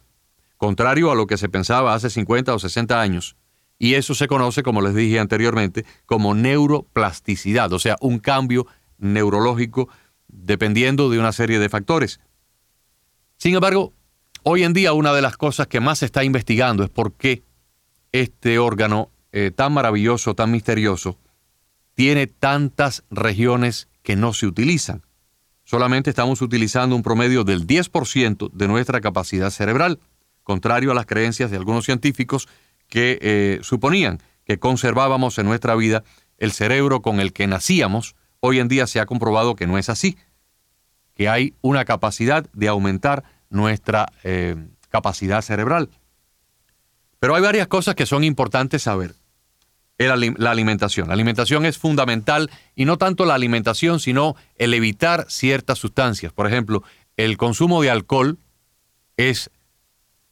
contrario 0.58 1.12
a 1.12 1.16
lo 1.16 1.26
que 1.26 1.38
se 1.38 1.50
pensaba 1.50 1.94
hace 1.94 2.10
50 2.10 2.54
o 2.54 2.60
60 2.60 3.02
años. 3.02 3.36
Y 3.80 3.96
eso 3.96 4.14
se 4.14 4.28
conoce, 4.28 4.62
como 4.62 4.82
les 4.82 4.94
dije 4.94 5.20
anteriormente, 5.20 5.86
como 6.06 6.36
neuroplasticidad, 6.36 7.74
o 7.74 7.80
sea, 7.80 7.96
un 8.00 8.20
cambio 8.20 8.68
neurológico 9.00 9.90
dependiendo 10.28 11.10
de 11.10 11.18
una 11.18 11.32
serie 11.32 11.58
de 11.58 11.68
factores. 11.68 12.20
Sin 13.38 13.56
embargo, 13.56 13.94
hoy 14.44 14.64
en 14.64 14.74
día 14.74 14.94
una 14.94 15.14
de 15.14 15.24
las 15.24 15.36
cosas 15.36 15.66
que 15.66 15.80
más 15.80 16.00
se 16.00 16.06
está 16.06 16.24
investigando 16.24 16.84
es 16.84 16.92
por 16.92 17.14
qué 17.14 17.44
este 18.12 18.60
órgano 18.60 19.12
eh, 19.32 19.52
tan 19.52 19.74
maravilloso, 19.74 20.36
tan 20.36 20.52
misterioso, 20.52 21.18
tiene 21.94 22.28
tantas 22.28 23.04
regiones 23.10 23.88
que 24.04 24.16
no 24.16 24.34
se 24.34 24.48
utilizan 24.48 25.04
solamente 25.72 26.10
estamos 26.10 26.42
utilizando 26.42 26.98
un 26.98 27.02
promedio 27.02 27.46
del 27.46 27.66
10% 27.66 28.52
de 28.52 28.68
nuestra 28.68 29.00
capacidad 29.00 29.50
cerebral, 29.52 30.00
contrario 30.44 30.92
a 30.92 30.94
las 30.94 31.06
creencias 31.06 31.50
de 31.50 31.56
algunos 31.56 31.86
científicos 31.86 32.50
que 32.90 33.18
eh, 33.22 33.60
suponían 33.62 34.20
que 34.44 34.60
conservábamos 34.60 35.38
en 35.38 35.46
nuestra 35.46 35.74
vida 35.76 36.04
el 36.38 36.52
cerebro 36.52 37.02
con 37.02 37.22
el 37.22 37.32
que 37.32 37.48
nacíamos. 37.48 38.18
Hoy 38.42 38.60
en 38.60 38.68
día 38.68 38.86
se 38.86 39.00
ha 39.00 39.06
comprobado 39.06 39.56
que 39.56 39.66
no 39.66 39.78
es 39.78 39.88
así, 39.88 40.18
que 41.16 41.30
hay 41.30 41.54
una 41.62 41.86
capacidad 41.86 42.46
de 42.52 42.68
aumentar 42.68 43.24
nuestra 43.50 44.12
eh, 44.26 44.58
capacidad 44.90 45.42
cerebral. 45.42 45.90
Pero 47.22 47.36
hay 47.36 47.42
varias 47.44 47.68
cosas 47.68 47.94
que 47.94 48.08
son 48.08 48.24
importantes 48.24 48.82
saber 48.82 49.14
la 50.00 50.50
alimentación. 50.50 51.08
La 51.08 51.14
alimentación 51.14 51.68
es 51.68 51.78
fundamental 51.78 52.50
y 52.76 52.86
no 52.86 52.98
tanto 52.98 53.26
la 53.26 53.36
alimentación, 53.36 54.00
sino 54.00 54.36
el 54.56 54.74
evitar 54.74 55.28
ciertas 55.30 55.78
sustancias. 55.78 56.34
Por 56.34 56.48
ejemplo, 56.48 56.82
el 57.18 57.38
consumo 57.38 57.84
de 57.84 57.92
alcohol 57.92 58.40
es 59.18 59.52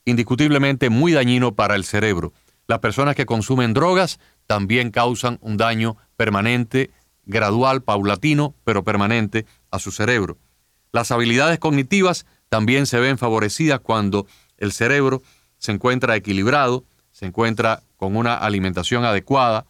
indiscutiblemente 0.05 0.89
muy 0.89 1.11
dañino 1.11 1.53
para 1.53 1.75
el 1.75 1.85
cerebro. 1.85 2.33
Las 2.65 2.79
personas 2.79 3.15
que 3.15 3.27
consumen 3.27 3.75
drogas 3.75 4.19
también 4.47 4.89
causan 4.89 5.37
un 5.41 5.57
daño 5.57 5.95
permanente, 6.17 6.89
gradual, 7.27 7.83
paulatino, 7.83 8.55
pero 8.63 8.83
permanente 8.83 9.45
a 9.69 9.77
su 9.77 9.91
cerebro. 9.91 10.39
Las 10.91 11.11
habilidades 11.11 11.59
cognitivas 11.59 12.25
también 12.49 12.87
se 12.87 12.99
ven 12.99 13.19
favorecidas 13.19 13.79
cuando 13.81 14.25
el 14.57 14.71
cerebro 14.71 15.21
se 15.59 15.71
encuentra 15.71 16.15
equilibrado, 16.15 16.83
se 17.11 17.27
encuentra 17.27 17.83
con 17.97 18.15
una 18.15 18.33
alimentación 18.33 19.05
adecuada, 19.05 19.65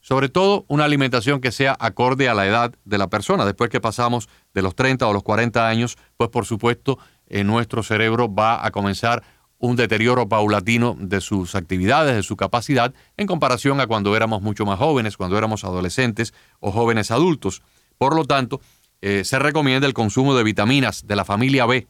sobre 0.00 0.28
todo 0.28 0.66
una 0.68 0.84
alimentación 0.84 1.40
que 1.40 1.50
sea 1.50 1.74
acorde 1.80 2.28
a 2.28 2.34
la 2.34 2.46
edad 2.46 2.74
de 2.84 2.98
la 2.98 3.06
persona. 3.06 3.46
Después 3.46 3.70
que 3.70 3.80
pasamos 3.80 4.28
de 4.52 4.60
los 4.60 4.74
30 4.74 5.06
o 5.06 5.12
los 5.14 5.22
40 5.22 5.66
años, 5.66 5.96
pues 6.18 6.28
por 6.28 6.44
supuesto 6.44 6.98
en 7.26 7.46
nuestro 7.46 7.82
cerebro 7.82 8.32
va 8.32 8.66
a 8.66 8.70
comenzar 8.70 9.22
un 9.58 9.76
deterioro 9.76 10.28
paulatino 10.28 10.94
de 10.98 11.22
sus 11.22 11.54
actividades, 11.54 12.16
de 12.16 12.22
su 12.22 12.36
capacidad, 12.36 12.92
en 13.16 13.26
comparación 13.26 13.80
a 13.80 13.86
cuando 13.86 14.14
éramos 14.14 14.42
mucho 14.42 14.66
más 14.66 14.78
jóvenes, 14.78 15.16
cuando 15.16 15.38
éramos 15.38 15.64
adolescentes 15.64 16.34
o 16.60 16.70
jóvenes 16.70 17.10
adultos. 17.10 17.62
Por 17.96 18.14
lo 18.14 18.26
tanto, 18.26 18.60
eh, 19.00 19.24
se 19.24 19.38
recomienda 19.38 19.86
el 19.86 19.94
consumo 19.94 20.34
de 20.34 20.42
vitaminas 20.42 21.06
de 21.06 21.16
la 21.16 21.24
familia 21.24 21.64
B. 21.64 21.86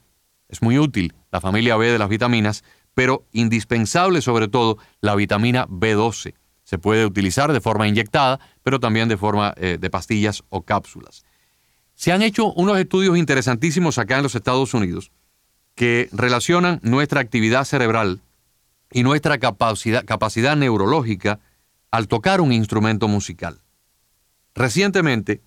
Es 0.47 0.61
muy 0.61 0.77
útil 0.77 1.13
la 1.31 1.41
familia 1.41 1.75
B 1.75 1.91
de 1.91 1.99
las 1.99 2.07
vitaminas 2.07 2.63
pero 2.95 3.25
indispensable 3.31 4.21
sobre 4.21 4.47
todo 4.47 4.77
la 5.01 5.13
vitamina 5.13 5.67
B12. 5.67 6.33
Se 6.63 6.79
puede 6.79 7.05
utilizar 7.05 7.53
de 7.53 7.61
forma 7.61 7.87
inyectada, 7.87 8.39
pero 8.63 8.79
también 8.79 9.07
de 9.07 9.17
forma 9.17 9.53
eh, 9.57 9.77
de 9.79 9.89
pastillas 9.91 10.43
o 10.49 10.63
cápsulas. 10.63 11.23
Se 11.93 12.11
han 12.11 12.23
hecho 12.23 12.51
unos 12.53 12.79
estudios 12.79 13.17
interesantísimos 13.17 13.99
acá 13.99 14.17
en 14.17 14.23
los 14.23 14.33
Estados 14.33 14.73
Unidos 14.73 15.11
que 15.75 16.09
relacionan 16.11 16.79
nuestra 16.81 17.19
actividad 17.19 17.65
cerebral 17.65 18.21
y 18.91 19.03
nuestra 19.03 19.37
capacidad, 19.37 20.05
capacidad 20.05 20.55
neurológica 20.55 21.39
al 21.91 22.07
tocar 22.07 22.41
un 22.41 22.51
instrumento 22.51 23.07
musical. 23.07 23.61
Recientemente, 24.55 25.41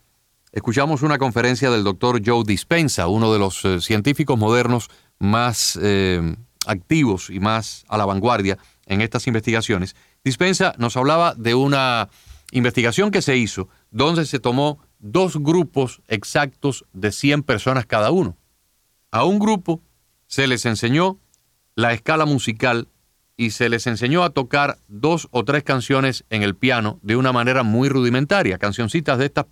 escuchamos 0.53 1.03
una 1.03 1.19
conferencia 1.19 1.71
del 1.71 1.83
doctor 1.83 2.21
Joe 2.25 2.45
Dispensa, 2.47 3.09
uno 3.09 3.33
de 3.33 3.39
los 3.39 3.65
eh, 3.65 3.81
científicos 3.81 4.39
modernos 4.39 4.91
más 5.19 5.79
eh, 5.83 6.37
activos 6.69 7.31
y 7.31 7.41
más 7.41 7.85
a 7.89 7.99
la 7.99 8.07
vanguardia 8.07 8.59
en 8.87 9.01
estas 9.01 9.27
investigaciones, 9.27 9.97
Dispensa 10.25 10.75
nos 10.79 10.97
hablaba 10.97 11.35
de 11.35 11.55
una 11.55 12.09
investigación 12.53 13.11
que 13.11 13.23
se 13.23 13.37
hizo 13.37 13.69
donde 13.91 14.27
se 14.27 14.39
tomó 14.39 14.79
dos 14.99 15.37
grupos 15.37 16.03
exactos 16.09 16.85
de 16.93 17.13
100 17.13 17.43
personas 17.43 17.87
cada 17.87 18.11
uno. 18.11 18.37
A 19.11 19.25
un 19.25 19.39
grupo 19.39 19.83
se 20.27 20.47
les 20.47 20.67
enseñó 20.67 21.19
la 21.75 21.93
escala 21.93 22.27
musical 22.27 22.89
y 23.37 23.51
se 23.51 23.69
les 23.69 23.87
enseñó 23.87 24.25
a 24.25 24.31
tocar 24.31 24.79
dos 24.89 25.29
o 25.31 25.45
tres 25.45 25.63
canciones 25.63 26.25
en 26.29 26.43
el 26.43 26.57
piano 26.57 26.99
de 27.03 27.17
una 27.17 27.33
manera 27.33 27.63
muy 27.63 27.89
rudimentaria, 27.89 28.59
cancioncitas 28.59 29.19
de 29.19 29.27
estas 29.27 29.47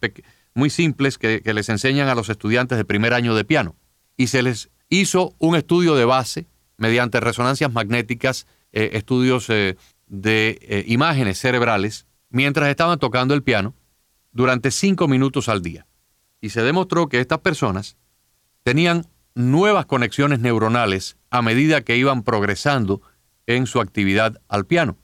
muy 0.54 0.70
simples 0.70 1.18
que, 1.18 1.40
que 1.42 1.54
les 1.54 1.68
enseñan 1.68 2.08
a 2.08 2.14
los 2.14 2.28
estudiantes 2.28 2.78
de 2.78 2.84
primer 2.84 3.14
año 3.14 3.34
de 3.34 3.44
piano. 3.44 3.76
Y 4.16 4.26
se 4.26 4.42
les 4.42 4.70
hizo 4.88 5.34
un 5.38 5.54
estudio 5.54 5.94
de 5.94 6.04
base 6.04 6.46
mediante 6.76 7.20
resonancias 7.20 7.72
magnéticas, 7.72 8.46
eh, 8.72 8.90
estudios 8.94 9.48
eh, 9.50 9.76
de 10.06 10.58
eh, 10.62 10.84
imágenes 10.86 11.38
cerebrales, 11.38 12.06
mientras 12.30 12.68
estaban 12.68 12.98
tocando 12.98 13.34
el 13.34 13.42
piano 13.42 13.74
durante 14.32 14.70
cinco 14.70 15.08
minutos 15.08 15.48
al 15.48 15.62
día. 15.62 15.86
Y 16.40 16.50
se 16.50 16.62
demostró 16.62 17.08
que 17.08 17.20
estas 17.20 17.38
personas 17.38 17.96
tenían 18.62 19.06
nuevas 19.34 19.86
conexiones 19.86 20.40
neuronales 20.40 21.16
a 21.30 21.42
medida 21.42 21.82
que 21.82 21.96
iban 21.96 22.22
progresando 22.22 23.00
en 23.46 23.66
su 23.66 23.80
actividad 23.80 24.40
al 24.48 24.66
piano. 24.66 24.96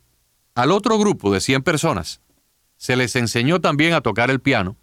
Al 0.55 0.71
otro 0.71 0.99
grupo 0.99 1.33
de 1.33 1.41
100 1.41 1.63
personas 1.63 2.21
se 2.77 2.97
les 2.97 3.17
enseñó 3.17 3.61
también 3.61 3.95
a 3.95 4.01
tocar 4.01 4.31
el 4.31 4.41
piano 4.41 4.77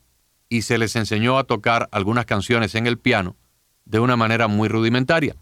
y 0.47 0.63
se 0.63 0.77
les 0.77 0.95
enseñó 0.95 1.37
a 1.37 1.43
tocar 1.43 1.89
algunas 1.91 2.25
canciones 2.25 2.73
en 2.75 2.87
el 2.87 2.97
piano 2.97 3.35
de 3.85 3.99
una 3.99 4.15
manera 4.15 4.47
muy 4.47 4.67
rudimentaria. 4.67 5.35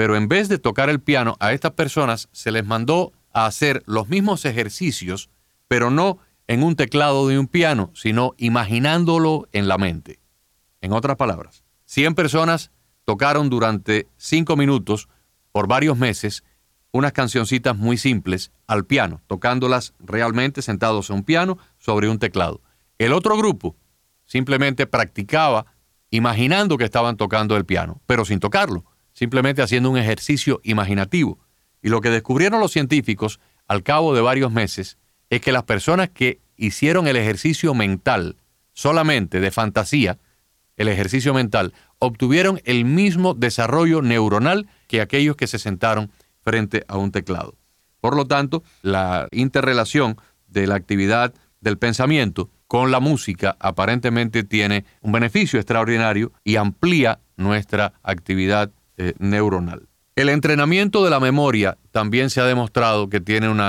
Pero 0.00 0.16
en 0.16 0.28
vez 0.28 0.48
de 0.48 0.56
tocar 0.56 0.88
el 0.88 1.02
piano, 1.02 1.36
a 1.40 1.52
estas 1.52 1.72
personas 1.72 2.30
se 2.32 2.50
les 2.50 2.64
mandó 2.64 3.12
a 3.34 3.44
hacer 3.44 3.82
los 3.84 4.08
mismos 4.08 4.46
ejercicios, 4.46 5.28
pero 5.68 5.90
no 5.90 6.16
en 6.46 6.62
un 6.62 6.74
teclado 6.74 7.28
de 7.28 7.38
un 7.38 7.46
piano, 7.46 7.90
sino 7.92 8.32
imaginándolo 8.38 9.46
en 9.52 9.68
la 9.68 9.76
mente. 9.76 10.18
En 10.80 10.94
otras 10.94 11.18
palabras, 11.18 11.64
100 11.84 12.14
personas 12.14 12.70
tocaron 13.04 13.50
durante 13.50 14.08
5 14.16 14.56
minutos 14.56 15.10
por 15.52 15.68
varios 15.68 15.98
meses 15.98 16.44
unas 16.92 17.12
cancioncitas 17.12 17.76
muy 17.76 17.98
simples 17.98 18.52
al 18.66 18.86
piano, 18.86 19.20
tocándolas 19.26 19.92
realmente 19.98 20.62
sentados 20.62 21.10
en 21.10 21.16
un 21.16 21.24
piano 21.24 21.58
sobre 21.76 22.08
un 22.08 22.18
teclado. 22.18 22.62
El 22.96 23.12
otro 23.12 23.36
grupo 23.36 23.76
simplemente 24.24 24.86
practicaba 24.86 25.66
imaginando 26.08 26.78
que 26.78 26.84
estaban 26.84 27.18
tocando 27.18 27.54
el 27.54 27.66
piano, 27.66 28.00
pero 28.06 28.24
sin 28.24 28.40
tocarlo 28.40 28.89
simplemente 29.12 29.62
haciendo 29.62 29.90
un 29.90 29.98
ejercicio 29.98 30.60
imaginativo. 30.64 31.38
Y 31.82 31.88
lo 31.88 32.00
que 32.00 32.10
descubrieron 32.10 32.60
los 32.60 32.72
científicos 32.72 33.40
al 33.66 33.82
cabo 33.82 34.14
de 34.14 34.20
varios 34.20 34.52
meses 34.52 34.98
es 35.30 35.40
que 35.40 35.52
las 35.52 35.64
personas 35.64 36.10
que 36.10 36.40
hicieron 36.56 37.06
el 37.06 37.16
ejercicio 37.16 37.74
mental 37.74 38.36
solamente 38.72 39.40
de 39.40 39.50
fantasía, 39.50 40.18
el 40.76 40.88
ejercicio 40.88 41.34
mental, 41.34 41.72
obtuvieron 41.98 42.60
el 42.64 42.84
mismo 42.84 43.34
desarrollo 43.34 44.02
neuronal 44.02 44.68
que 44.88 45.00
aquellos 45.00 45.36
que 45.36 45.46
se 45.46 45.58
sentaron 45.58 46.10
frente 46.42 46.84
a 46.88 46.96
un 46.96 47.12
teclado. 47.12 47.56
Por 48.00 48.16
lo 48.16 48.26
tanto, 48.26 48.62
la 48.82 49.28
interrelación 49.30 50.16
de 50.48 50.66
la 50.66 50.74
actividad 50.74 51.34
del 51.60 51.78
pensamiento 51.78 52.50
con 52.66 52.90
la 52.90 53.00
música 53.00 53.56
aparentemente 53.60 54.44
tiene 54.44 54.84
un 55.00 55.12
beneficio 55.12 55.58
extraordinario 55.58 56.32
y 56.44 56.56
amplía 56.56 57.20
nuestra 57.36 57.94
actividad 58.02 58.70
eh, 59.02 59.14
neuronal. 59.18 59.88
El 60.14 60.28
entrenamiento 60.28 61.02
de 61.02 61.08
la 61.08 61.20
memoria 61.20 61.78
también 61.90 62.28
se 62.28 62.42
ha 62.42 62.44
demostrado 62.44 63.08
que 63.08 63.18
tiene 63.18 63.48
un 63.48 63.62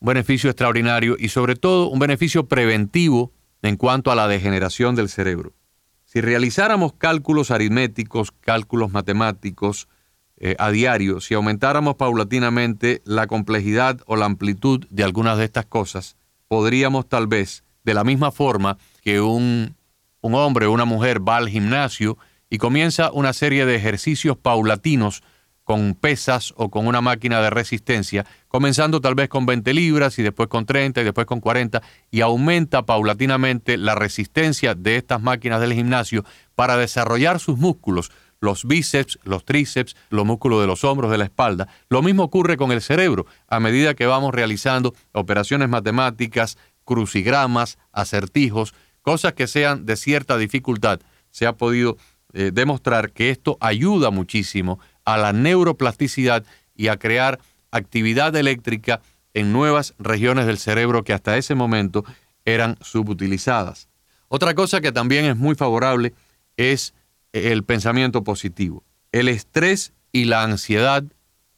beneficio 0.00 0.50
extraordinario 0.50 1.14
y 1.16 1.28
sobre 1.28 1.54
todo 1.54 1.88
un 1.90 2.00
beneficio 2.00 2.48
preventivo 2.48 3.32
en 3.62 3.76
cuanto 3.76 4.10
a 4.10 4.16
la 4.16 4.26
degeneración 4.26 4.96
del 4.96 5.08
cerebro. 5.08 5.54
Si 6.02 6.20
realizáramos 6.20 6.94
cálculos 6.94 7.52
aritméticos, 7.52 8.32
cálculos 8.32 8.90
matemáticos 8.90 9.86
eh, 10.38 10.56
a 10.58 10.72
diario, 10.72 11.20
si 11.20 11.34
aumentáramos 11.34 11.94
paulatinamente 11.94 13.00
la 13.04 13.28
complejidad 13.28 14.00
o 14.06 14.16
la 14.16 14.26
amplitud 14.26 14.84
de 14.90 15.04
algunas 15.04 15.38
de 15.38 15.44
estas 15.44 15.66
cosas, 15.66 16.16
podríamos 16.48 17.08
tal 17.08 17.28
vez, 17.28 17.62
de 17.84 17.94
la 17.94 18.02
misma 18.02 18.32
forma 18.32 18.76
que 19.02 19.20
un, 19.20 19.76
un 20.20 20.34
hombre 20.34 20.66
o 20.66 20.72
una 20.72 20.84
mujer 20.84 21.20
va 21.20 21.36
al 21.36 21.48
gimnasio 21.48 22.18
y 22.54 22.58
comienza 22.58 23.10
una 23.10 23.32
serie 23.32 23.66
de 23.66 23.74
ejercicios 23.74 24.36
paulatinos 24.36 25.24
con 25.64 25.96
pesas 25.96 26.54
o 26.56 26.70
con 26.70 26.86
una 26.86 27.00
máquina 27.00 27.40
de 27.40 27.50
resistencia, 27.50 28.26
comenzando 28.46 29.00
tal 29.00 29.16
vez 29.16 29.28
con 29.28 29.44
20 29.44 29.74
libras 29.74 30.20
y 30.20 30.22
después 30.22 30.48
con 30.48 30.64
30 30.64 31.00
y 31.00 31.04
después 31.04 31.26
con 31.26 31.40
40, 31.40 31.82
y 32.12 32.20
aumenta 32.20 32.86
paulatinamente 32.86 33.76
la 33.76 33.96
resistencia 33.96 34.76
de 34.76 34.98
estas 34.98 35.20
máquinas 35.20 35.60
del 35.60 35.72
gimnasio 35.72 36.24
para 36.54 36.76
desarrollar 36.76 37.40
sus 37.40 37.58
músculos, 37.58 38.12
los 38.38 38.64
bíceps, 38.64 39.18
los 39.24 39.44
tríceps, 39.44 39.96
los 40.10 40.24
músculos 40.24 40.60
de 40.60 40.68
los 40.68 40.84
hombros, 40.84 41.10
de 41.10 41.18
la 41.18 41.24
espalda. 41.24 41.66
Lo 41.88 42.02
mismo 42.02 42.22
ocurre 42.22 42.56
con 42.56 42.70
el 42.70 42.82
cerebro. 42.82 43.26
A 43.48 43.58
medida 43.58 43.94
que 43.94 44.06
vamos 44.06 44.32
realizando 44.32 44.94
operaciones 45.10 45.68
matemáticas, 45.68 46.56
crucigramas, 46.84 47.78
acertijos, 47.90 48.74
cosas 49.02 49.32
que 49.32 49.48
sean 49.48 49.86
de 49.86 49.96
cierta 49.96 50.38
dificultad, 50.38 51.00
se 51.34 51.46
ha 51.46 51.54
podido 51.54 51.96
eh, 52.34 52.50
demostrar 52.52 53.12
que 53.12 53.30
esto 53.30 53.56
ayuda 53.60 54.10
muchísimo 54.10 54.80
a 55.04 55.16
la 55.16 55.32
neuroplasticidad 55.32 56.44
y 56.74 56.88
a 56.88 56.98
crear 56.98 57.38
actividad 57.70 58.34
eléctrica 58.34 59.00
en 59.34 59.52
nuevas 59.52 59.94
regiones 59.98 60.46
del 60.46 60.58
cerebro 60.58 61.04
que 61.04 61.12
hasta 61.12 61.36
ese 61.36 61.54
momento 61.54 62.04
eran 62.44 62.76
subutilizadas. 62.80 63.88
Otra 64.28 64.54
cosa 64.54 64.80
que 64.80 64.92
también 64.92 65.24
es 65.26 65.36
muy 65.36 65.54
favorable 65.54 66.12
es 66.56 66.92
el 67.32 67.62
pensamiento 67.62 68.24
positivo. 68.24 68.84
El 69.12 69.28
estrés 69.28 69.92
y 70.12 70.24
la 70.24 70.42
ansiedad 70.42 71.04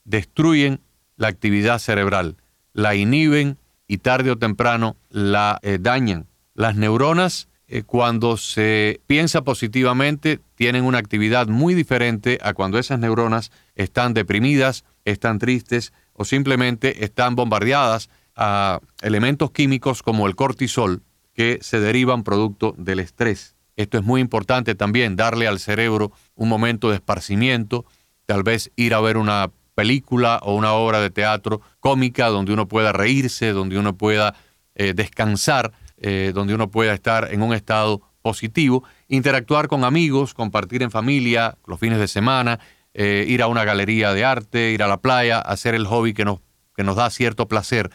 destruyen 0.05 0.81
la 1.17 1.29
actividad 1.29 1.79
cerebral, 1.79 2.37
la 2.73 2.95
inhiben 2.95 3.59
y 3.89 3.99
tarde 3.99 4.31
o 4.31 4.37
temprano 4.37 4.97
la 5.09 5.59
eh, 5.63 5.79
dañan. 5.81 6.27
Las 6.55 6.77
neuronas 6.77 7.49
eh, 7.69 7.83
cuando 7.83 8.37
se 8.37 9.01
piensa 9.07 9.43
positivamente, 9.43 10.41
tienen 10.55 10.85
una 10.85 10.99
actividad 10.99 11.49
muy 11.49 11.75
diferente 11.75 12.39
a 12.43 12.55
cuando 12.55 12.79
esas 12.79 13.01
neuronas 13.01 13.51
están 13.75 14.15
deprimidas, 14.15 14.85
están 15.05 15.39
tristes 15.39 15.93
o 16.13 16.25
simplemente 16.25 17.05
están 17.05 17.35
bombardeadas 17.35 18.09
a 18.37 18.81
elementos 19.03 19.51
químicos 19.51 20.03
como 20.03 20.27
el 20.27 20.37
cortisol 20.37 21.03
que 21.35 21.59
se 21.61 21.81
derivan 21.81 22.23
producto 22.23 22.75
del 22.79 23.01
estrés. 23.01 23.57
Esto 23.75 23.99
es 23.99 24.05
muy 24.05 24.21
importante 24.21 24.75
también, 24.75 25.17
darle 25.17 25.49
al 25.49 25.59
cerebro 25.59 26.13
un 26.35 26.49
momento 26.49 26.89
de 26.89 26.97
esparcimiento, 26.97 27.85
tal 28.27 28.43
vez 28.43 28.71
ir 28.77 28.95
a 28.95 29.01
ver 29.01 29.17
una 29.17 29.51
película 29.75 30.41
o 30.43 30.55
una 30.55 30.73
obra 30.73 31.01
de 31.01 31.11
teatro 31.11 31.61
cómica 31.81 32.29
donde 32.29 32.53
uno 32.53 32.69
pueda 32.69 32.93
reírse, 32.93 33.53
donde 33.53 33.79
uno 33.79 33.97
pueda 33.97 34.35
eh, 34.75 34.95
descansar 34.95 35.73
eh, 35.99 36.33
donde 36.35 36.55
uno 36.55 36.71
pueda 36.71 36.93
estar 36.93 37.33
en 37.33 37.43
un 37.43 37.55
estado 37.55 38.03
positivo, 38.23 38.85
interactuar 39.09 39.69
con 39.69 39.85
amigos, 39.85 40.35
compartir 40.35 40.83
en 40.83 40.91
familia 40.91 41.59
los 41.67 41.79
fines 41.79 41.99
de 41.99 42.09
semana, 42.09 42.59
eh, 42.93 43.25
ir 43.29 43.43
a 43.43 43.47
una 43.47 43.65
galería 43.65 44.13
de 44.13 44.25
arte, 44.25 44.73
ir 44.73 44.83
a 44.83 44.89
la 44.89 45.01
playa, 45.01 45.39
hacer 45.39 45.75
el 45.75 45.87
hobby 45.87 46.13
que 46.13 46.25
nos, 46.25 46.41
que 46.75 46.83
nos 46.83 46.97
da 46.97 47.09
cierto 47.11 47.47
placer, 47.47 47.91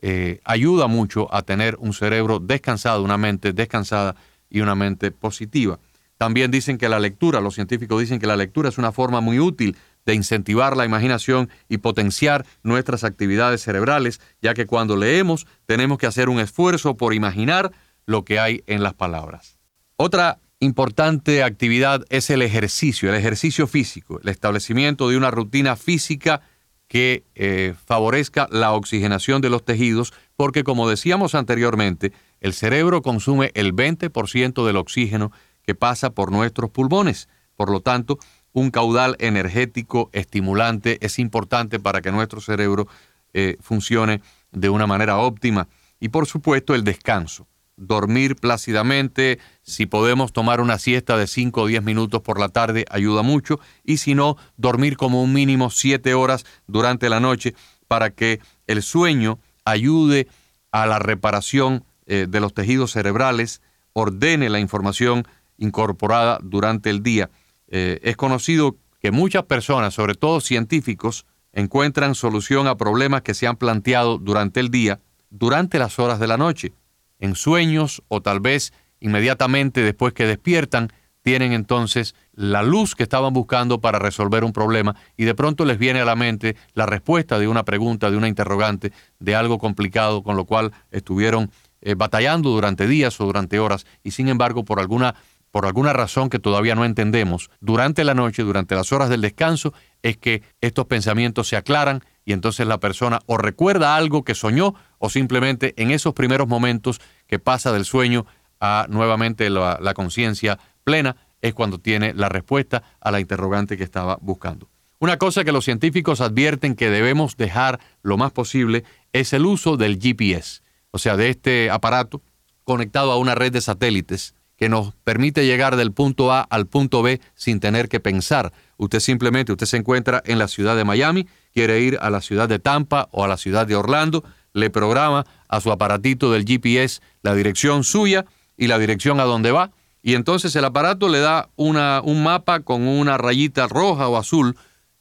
eh, 0.00 0.40
ayuda 0.44 0.88
mucho 0.88 1.32
a 1.34 1.42
tener 1.42 1.76
un 1.78 1.92
cerebro 1.94 2.38
descansado, 2.38 3.02
una 3.02 3.16
mente 3.18 3.52
descansada 3.52 4.14
y 4.50 4.60
una 4.60 4.74
mente 4.74 5.10
positiva. 5.10 5.78
También 6.18 6.50
dicen 6.50 6.78
que 6.78 6.88
la 6.88 7.00
lectura, 7.00 7.40
los 7.40 7.54
científicos 7.54 8.00
dicen 8.00 8.20
que 8.20 8.26
la 8.26 8.36
lectura 8.36 8.68
es 8.68 8.78
una 8.78 8.92
forma 8.92 9.20
muy 9.20 9.40
útil 9.40 9.76
de 10.04 10.14
incentivar 10.14 10.76
la 10.76 10.84
imaginación 10.84 11.48
y 11.68 11.78
potenciar 11.78 12.44
nuestras 12.62 13.04
actividades 13.04 13.62
cerebrales, 13.62 14.20
ya 14.40 14.54
que 14.54 14.66
cuando 14.66 14.96
leemos 14.96 15.46
tenemos 15.66 15.98
que 15.98 16.06
hacer 16.06 16.28
un 16.28 16.40
esfuerzo 16.40 16.96
por 16.96 17.14
imaginar 17.14 17.72
lo 18.06 18.24
que 18.24 18.38
hay 18.38 18.62
en 18.66 18.82
las 18.82 18.94
palabras. 18.94 19.58
Otra 19.96 20.38
importante 20.60 21.42
actividad 21.42 22.04
es 22.08 22.30
el 22.30 22.42
ejercicio, 22.42 23.08
el 23.08 23.16
ejercicio 23.16 23.66
físico, 23.66 24.20
el 24.22 24.28
establecimiento 24.28 25.08
de 25.08 25.16
una 25.16 25.30
rutina 25.30 25.76
física 25.76 26.40
que 26.88 27.24
eh, 27.34 27.74
favorezca 27.86 28.48
la 28.50 28.72
oxigenación 28.72 29.40
de 29.40 29.50
los 29.50 29.64
tejidos, 29.64 30.12
porque 30.36 30.62
como 30.62 30.88
decíamos 30.88 31.34
anteriormente, 31.34 32.12
el 32.40 32.52
cerebro 32.52 33.02
consume 33.02 33.50
el 33.54 33.74
20% 33.74 34.66
del 34.66 34.76
oxígeno 34.76 35.32
que 35.62 35.74
pasa 35.74 36.10
por 36.10 36.30
nuestros 36.30 36.70
pulmones. 36.70 37.28
Por 37.56 37.70
lo 37.70 37.80
tanto, 37.80 38.18
un 38.52 38.70
caudal 38.70 39.16
energético 39.18 40.10
estimulante 40.12 40.98
es 41.00 41.18
importante 41.18 41.80
para 41.80 42.02
que 42.02 42.12
nuestro 42.12 42.40
cerebro 42.40 42.86
eh, 43.32 43.56
funcione 43.60 44.20
de 44.50 44.68
una 44.68 44.86
manera 44.86 45.18
óptima. 45.18 45.68
Y 46.00 46.08
por 46.08 46.26
supuesto 46.26 46.74
el 46.74 46.84
descanso. 46.84 47.46
Dormir 47.76 48.36
plácidamente, 48.36 49.38
si 49.62 49.86
podemos 49.86 50.32
tomar 50.32 50.60
una 50.60 50.78
siesta 50.78 51.16
de 51.16 51.26
5 51.26 51.62
o 51.62 51.66
10 51.66 51.82
minutos 51.82 52.20
por 52.20 52.38
la 52.38 52.50
tarde, 52.50 52.84
ayuda 52.90 53.22
mucho. 53.22 53.58
Y 53.82 53.96
si 53.96 54.14
no, 54.14 54.36
dormir 54.56 54.96
como 54.96 55.22
un 55.22 55.32
mínimo 55.32 55.70
7 55.70 56.12
horas 56.14 56.44
durante 56.66 57.08
la 57.08 57.20
noche 57.20 57.54
para 57.88 58.10
que 58.10 58.40
el 58.66 58.82
sueño 58.82 59.38
ayude 59.64 60.28
a 60.70 60.86
la 60.86 60.98
reparación 60.98 61.84
eh, 62.06 62.26
de 62.28 62.40
los 62.40 62.52
tejidos 62.52 62.92
cerebrales, 62.92 63.62
ordene 63.94 64.50
la 64.50 64.60
información 64.60 65.24
incorporada 65.56 66.38
durante 66.42 66.90
el 66.90 67.02
día 67.02 67.30
eh, 67.72 67.98
es 68.02 68.16
conocido 68.16 68.76
que 69.00 69.10
muchas 69.10 69.44
personas, 69.44 69.94
sobre 69.94 70.14
todo 70.14 70.40
científicos, 70.40 71.24
encuentran 71.52 72.14
solución 72.14 72.68
a 72.68 72.76
problemas 72.76 73.22
que 73.22 73.34
se 73.34 73.46
han 73.46 73.56
planteado 73.56 74.18
durante 74.18 74.60
el 74.60 74.70
día, 74.70 75.00
durante 75.30 75.78
las 75.78 75.98
horas 75.98 76.20
de 76.20 76.26
la 76.26 76.36
noche, 76.36 76.74
en 77.18 77.34
sueños 77.34 78.02
o 78.08 78.20
tal 78.20 78.40
vez 78.40 78.74
inmediatamente 79.00 79.80
después 79.80 80.12
que 80.12 80.26
despiertan, 80.26 80.92
tienen 81.22 81.52
entonces 81.52 82.14
la 82.34 82.62
luz 82.62 82.94
que 82.94 83.04
estaban 83.04 83.32
buscando 83.32 83.80
para 83.80 83.98
resolver 83.98 84.44
un 84.44 84.52
problema 84.52 84.94
y 85.16 85.24
de 85.24 85.34
pronto 85.34 85.64
les 85.64 85.78
viene 85.78 86.00
a 86.00 86.04
la 86.04 86.16
mente 86.16 86.56
la 86.74 86.84
respuesta 86.84 87.38
de 87.38 87.48
una 87.48 87.64
pregunta, 87.64 88.10
de 88.10 88.18
una 88.18 88.28
interrogante, 88.28 88.92
de 89.18 89.34
algo 89.34 89.58
complicado 89.58 90.22
con 90.22 90.36
lo 90.36 90.44
cual 90.44 90.72
estuvieron 90.90 91.50
eh, 91.80 91.94
batallando 91.94 92.50
durante 92.50 92.86
días 92.86 93.20
o 93.20 93.24
durante 93.24 93.58
horas 93.58 93.86
y 94.02 94.10
sin 94.10 94.28
embargo 94.28 94.64
por 94.64 94.78
alguna 94.78 95.14
por 95.52 95.66
alguna 95.66 95.92
razón 95.92 96.30
que 96.30 96.38
todavía 96.38 96.74
no 96.74 96.84
entendemos, 96.84 97.50
durante 97.60 98.04
la 98.04 98.14
noche, 98.14 98.42
durante 98.42 98.74
las 98.74 98.90
horas 98.90 99.10
del 99.10 99.20
descanso, 99.20 99.74
es 100.02 100.16
que 100.16 100.42
estos 100.62 100.86
pensamientos 100.86 101.46
se 101.46 101.56
aclaran 101.56 102.02
y 102.24 102.32
entonces 102.32 102.66
la 102.66 102.80
persona 102.80 103.20
o 103.26 103.36
recuerda 103.36 103.94
algo 103.94 104.24
que 104.24 104.34
soñó 104.34 104.74
o 104.98 105.10
simplemente 105.10 105.74
en 105.76 105.90
esos 105.90 106.14
primeros 106.14 106.48
momentos 106.48 107.00
que 107.26 107.38
pasa 107.38 107.70
del 107.70 107.84
sueño 107.84 108.26
a 108.60 108.86
nuevamente 108.88 109.50
la, 109.50 109.78
la 109.80 109.92
conciencia 109.92 110.58
plena 110.84 111.16
es 111.42 111.52
cuando 111.52 111.78
tiene 111.78 112.14
la 112.14 112.30
respuesta 112.30 112.82
a 113.00 113.10
la 113.10 113.20
interrogante 113.20 113.76
que 113.76 113.84
estaba 113.84 114.16
buscando. 114.22 114.70
Una 115.00 115.18
cosa 115.18 115.44
que 115.44 115.52
los 115.52 115.64
científicos 115.66 116.22
advierten 116.22 116.76
que 116.76 116.88
debemos 116.88 117.36
dejar 117.36 117.78
lo 118.02 118.16
más 118.16 118.32
posible 118.32 118.84
es 119.12 119.34
el 119.34 119.44
uso 119.44 119.76
del 119.76 119.98
GPS, 120.00 120.62
o 120.92 120.98
sea, 120.98 121.16
de 121.18 121.28
este 121.28 121.70
aparato 121.70 122.22
conectado 122.64 123.12
a 123.12 123.18
una 123.18 123.34
red 123.34 123.52
de 123.52 123.60
satélites 123.60 124.34
que 124.62 124.68
nos 124.68 124.94
permite 125.02 125.44
llegar 125.44 125.74
del 125.74 125.90
punto 125.90 126.30
A 126.30 126.42
al 126.42 126.68
punto 126.68 127.02
B 127.02 127.20
sin 127.34 127.58
tener 127.58 127.88
que 127.88 127.98
pensar. 127.98 128.52
Usted 128.76 129.00
simplemente, 129.00 129.50
usted 129.50 129.66
se 129.66 129.76
encuentra 129.76 130.22
en 130.24 130.38
la 130.38 130.46
ciudad 130.46 130.76
de 130.76 130.84
Miami, 130.84 131.26
quiere 131.52 131.80
ir 131.80 131.98
a 132.00 132.10
la 132.10 132.20
ciudad 132.20 132.48
de 132.48 132.60
Tampa 132.60 133.08
o 133.10 133.24
a 133.24 133.26
la 133.26 133.36
ciudad 133.38 133.66
de 133.66 133.74
Orlando, 133.74 134.22
le 134.52 134.70
programa 134.70 135.26
a 135.48 135.60
su 135.60 135.72
aparatito 135.72 136.30
del 136.30 136.44
GPS 136.44 137.00
la 137.22 137.34
dirección 137.34 137.82
suya 137.82 138.24
y 138.56 138.68
la 138.68 138.78
dirección 138.78 139.18
a 139.18 139.24
donde 139.24 139.50
va, 139.50 139.72
y 140.00 140.14
entonces 140.14 140.54
el 140.54 140.64
aparato 140.64 141.08
le 141.08 141.18
da 141.18 141.48
una, 141.56 142.00
un 142.00 142.22
mapa 142.22 142.60
con 142.60 142.86
una 142.86 143.18
rayita 143.18 143.66
roja 143.66 144.06
o 144.06 144.16
azul 144.16 144.56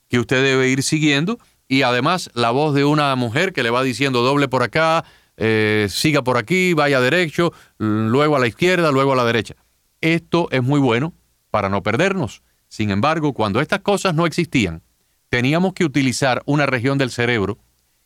que 0.10 0.18
usted 0.18 0.42
debe 0.44 0.70
ir 0.70 0.82
siguiendo, 0.82 1.38
y 1.68 1.84
además 1.84 2.32
la 2.34 2.50
voz 2.50 2.74
de 2.74 2.84
una 2.84 3.16
mujer 3.16 3.54
que 3.54 3.62
le 3.62 3.70
va 3.70 3.84
diciendo 3.84 4.24
doble 4.24 4.48
por 4.48 4.64
acá, 4.64 5.06
eh, 5.38 5.88
siga 5.90 6.24
por 6.24 6.38
aquí, 6.38 6.74
vaya 6.74 7.00
derecho, 7.00 7.54
luego 7.78 8.36
a 8.36 8.40
la 8.40 8.48
izquierda, 8.48 8.92
luego 8.92 9.14
a 9.14 9.16
la 9.16 9.26
derecha. 9.26 9.56
Esto 10.02 10.48
es 10.52 10.64
muy 10.64 10.80
bueno 10.80 11.14
para 11.50 11.70
no 11.70 11.84
perdernos. 11.84 12.42
Sin 12.68 12.92
embargo, 12.92 13.34
cuando 13.34 13.62
estas 13.62 13.82
cosas 13.82 14.16
no 14.16 14.26
existían, 14.26 14.82
teníamos 15.30 15.74
que 15.74 15.86
utilizar 15.86 16.42
una 16.46 16.66
región 16.66 16.98
del 16.98 17.12
cerebro 17.12 17.58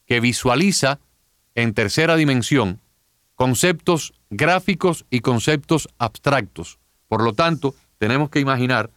que 0.05 0.19
visualiza 0.19 0.99
en 1.55 1.73
tercera 1.73 2.15
dimensión 2.15 2.79
conceptos 3.35 4.13
gráficos 4.29 5.05
y 5.09 5.19
conceptos 5.19 5.89
abstractos. 5.97 6.79
Por 7.07 7.21
lo 7.21 7.33
tanto, 7.33 7.75
tenemos 7.97 8.29
que 8.29 8.39
imaginar 8.39 8.89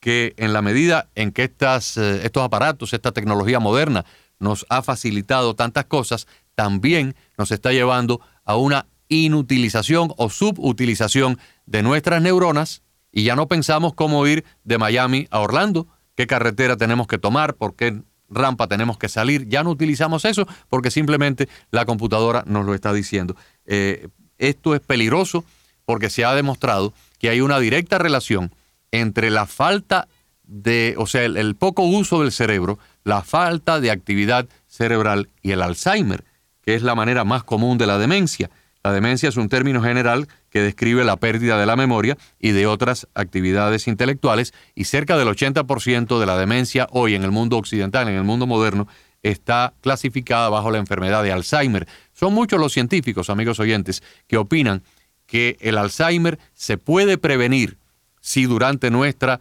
que 0.00 0.34
en 0.36 0.52
la 0.52 0.62
medida 0.62 1.08
en 1.14 1.32
que 1.32 1.44
estas, 1.44 1.96
eh, 1.96 2.24
estos 2.24 2.44
aparatos, 2.44 2.92
esta 2.92 3.12
tecnología 3.12 3.58
moderna 3.58 4.04
nos 4.38 4.66
ha 4.68 4.82
facilitado 4.82 5.54
tantas 5.54 5.86
cosas, 5.86 6.26
también 6.56 7.14
nos 7.38 7.52
está 7.52 7.70
llevando 7.70 8.20
a 8.44 8.56
una 8.56 8.86
inutilización 9.08 10.12
o 10.16 10.30
subutilización 10.30 11.38
de 11.66 11.84
nuestras 11.84 12.20
neuronas 12.20 12.82
y 13.12 13.22
ya 13.22 13.36
no 13.36 13.46
pensamos 13.46 13.94
cómo 13.94 14.26
ir 14.26 14.44
de 14.64 14.78
Miami 14.78 15.28
a 15.30 15.38
Orlando, 15.38 15.86
qué 16.16 16.26
carretera 16.26 16.76
tenemos 16.76 17.06
que 17.06 17.18
tomar, 17.18 17.54
por 17.54 17.76
qué 17.76 18.02
rampa 18.28 18.66
tenemos 18.66 18.98
que 18.98 19.08
salir. 19.08 19.48
Ya 19.48 19.62
no 19.62 19.70
utilizamos 19.70 20.24
eso 20.24 20.46
porque 20.68 20.90
simplemente 20.90 21.48
la 21.70 21.84
computadora 21.84 22.42
nos 22.46 22.66
lo 22.66 22.74
está 22.74 22.92
diciendo. 22.92 23.36
Eh, 23.64 24.08
esto 24.38 24.74
es 24.74 24.80
peligroso 24.80 25.44
porque 25.84 26.10
se 26.10 26.24
ha 26.24 26.34
demostrado 26.34 26.92
que 27.18 27.30
hay 27.30 27.40
una 27.40 27.58
directa 27.58 27.98
relación 27.98 28.52
entre 28.90 29.30
la 29.30 29.46
falta 29.46 30.08
de, 30.42 30.94
o 30.98 31.06
sea, 31.06 31.24
el, 31.24 31.56
poco 31.56 31.82
uso 31.84 32.20
del 32.20 32.32
cerebro, 32.32 32.78
la 33.04 33.22
falta 33.22 33.80
de 33.80 33.90
actividad 33.90 34.46
cerebral 34.66 35.30
y 35.42 35.52
el 35.52 35.62
Alzheimer, 35.62 36.24
que 36.66 36.74
es 36.74 36.82
la 36.82 36.96
manera 36.96 37.24
más 37.24 37.44
común 37.44 37.78
de 37.78 37.86
la 37.86 37.96
demencia. 37.96 38.50
La 38.82 38.92
demencia 38.92 39.28
es 39.28 39.36
un 39.36 39.48
término 39.48 39.82
general 39.82 40.26
que 40.50 40.60
describe 40.60 41.04
la 41.04 41.16
pérdida 41.16 41.58
de 41.58 41.64
la 41.64 41.76
memoria 41.76 42.18
y 42.40 42.50
de 42.50 42.66
otras 42.66 43.06
actividades 43.14 43.86
intelectuales 43.86 44.52
y 44.74 44.84
cerca 44.84 45.16
del 45.16 45.28
80% 45.28 46.18
de 46.18 46.26
la 46.26 46.36
demencia 46.36 46.88
hoy 46.90 47.14
en 47.14 47.22
el 47.22 47.30
mundo 47.30 47.56
occidental, 47.56 48.08
en 48.08 48.16
el 48.16 48.24
mundo 48.24 48.48
moderno, 48.48 48.88
está 49.22 49.74
clasificada 49.80 50.48
bajo 50.48 50.72
la 50.72 50.78
enfermedad 50.78 51.22
de 51.22 51.32
Alzheimer. 51.32 51.86
Son 52.12 52.34
muchos 52.34 52.58
los 52.58 52.72
científicos, 52.72 53.30
amigos 53.30 53.60
oyentes, 53.60 54.02
que 54.26 54.36
opinan 54.36 54.82
que 55.26 55.56
el 55.60 55.78
Alzheimer 55.78 56.38
se 56.54 56.78
puede 56.78 57.16
prevenir 57.16 57.78
si 58.20 58.44
durante 58.44 58.90
nuestra 58.90 59.40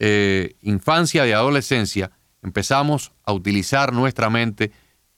eh, 0.00 0.56
infancia 0.60 1.26
y 1.26 1.30
adolescencia 1.30 2.10
empezamos 2.42 3.12
a 3.24 3.32
utilizar 3.32 3.92
nuestra 3.92 4.28
mente 4.28 4.72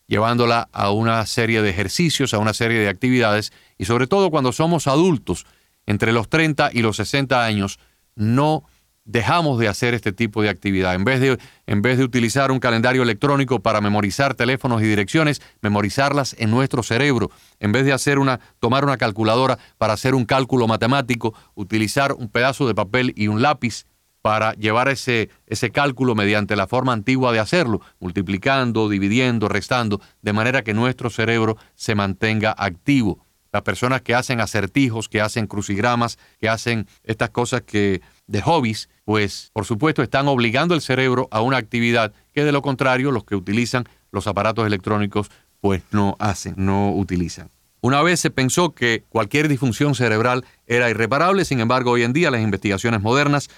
llevándola 0.06 0.68
a 0.72 0.90
una 0.90 1.24
serie 1.26 1.62
de 1.62 1.70
ejercicios, 1.70 2.34
a 2.34 2.38
una 2.38 2.54
serie 2.54 2.78
de 2.78 2.88
actividades 2.88 3.52
y 3.78 3.84
sobre 3.84 4.06
todo 4.06 4.30
cuando 4.30 4.52
somos 4.52 4.86
adultos, 4.86 5.46
entre 5.86 6.12
los 6.12 6.28
30 6.28 6.70
y 6.72 6.82
los 6.82 6.96
60 6.96 7.44
años, 7.44 7.78
no 8.14 8.64
dejamos 9.06 9.58
de 9.58 9.68
hacer 9.68 9.94
este 9.94 10.12
tipo 10.12 10.42
de 10.42 10.48
actividad. 10.48 10.94
En 10.94 11.04
vez 11.04 11.20
de, 11.20 11.38
en 11.66 11.80
vez 11.80 11.96
de 11.96 12.04
utilizar 12.04 12.50
un 12.50 12.58
calendario 12.58 13.02
electrónico 13.02 13.60
para 13.60 13.80
memorizar 13.80 14.34
teléfonos 14.34 14.82
y 14.82 14.84
direcciones, 14.84 15.40
memorizarlas 15.62 16.34
en 16.38 16.50
nuestro 16.50 16.82
cerebro. 16.82 17.30
En 17.60 17.72
vez 17.72 17.84
de 17.84 17.92
hacer 17.92 18.18
una, 18.18 18.40
tomar 18.58 18.84
una 18.84 18.96
calculadora 18.96 19.58
para 19.78 19.92
hacer 19.92 20.14
un 20.14 20.24
cálculo 20.24 20.66
matemático, 20.66 21.34
utilizar 21.54 22.12
un 22.12 22.28
pedazo 22.28 22.66
de 22.66 22.74
papel 22.74 23.12
y 23.16 23.28
un 23.28 23.40
lápiz 23.40 23.86
para 24.26 24.54
llevar 24.54 24.88
ese, 24.88 25.30
ese 25.46 25.70
cálculo 25.70 26.16
mediante 26.16 26.56
la 26.56 26.66
forma 26.66 26.92
antigua 26.92 27.30
de 27.30 27.38
hacerlo, 27.38 27.80
multiplicando, 28.00 28.88
dividiendo, 28.88 29.48
restando, 29.48 30.00
de 30.20 30.32
manera 30.32 30.64
que 30.64 30.74
nuestro 30.74 31.10
cerebro 31.10 31.56
se 31.76 31.94
mantenga 31.94 32.52
activo. 32.58 33.24
Las 33.52 33.62
personas 33.62 34.02
que 34.02 34.16
hacen 34.16 34.40
acertijos, 34.40 35.08
que 35.08 35.20
hacen 35.20 35.46
crucigramas, 35.46 36.18
que 36.40 36.48
hacen 36.48 36.88
estas 37.04 37.30
cosas 37.30 37.62
que 37.62 38.00
de 38.26 38.42
hobbies, 38.42 38.88
pues 39.04 39.50
por 39.52 39.64
supuesto 39.64 40.02
están 40.02 40.26
obligando 40.26 40.74
el 40.74 40.80
cerebro 40.80 41.28
a 41.30 41.40
una 41.40 41.58
actividad 41.58 42.12
que 42.34 42.42
de 42.42 42.50
lo 42.50 42.62
contrario 42.62 43.12
los 43.12 43.22
que 43.22 43.36
utilizan 43.36 43.84
los 44.10 44.26
aparatos 44.26 44.66
electrónicos 44.66 45.30
pues 45.60 45.84
no 45.92 46.16
hacen, 46.18 46.54
no 46.56 46.92
utilizan. 46.96 47.48
Una 47.80 48.02
vez 48.02 48.18
se 48.18 48.30
pensó 48.30 48.74
que 48.74 49.04
cualquier 49.08 49.46
disfunción 49.46 49.94
cerebral 49.94 50.44
era 50.66 50.90
irreparable, 50.90 51.44
sin 51.44 51.60
embargo 51.60 51.92
hoy 51.92 52.02
en 52.02 52.12
día 52.12 52.32
las 52.32 52.40
investigaciones 52.40 53.00
modernas 53.00 53.50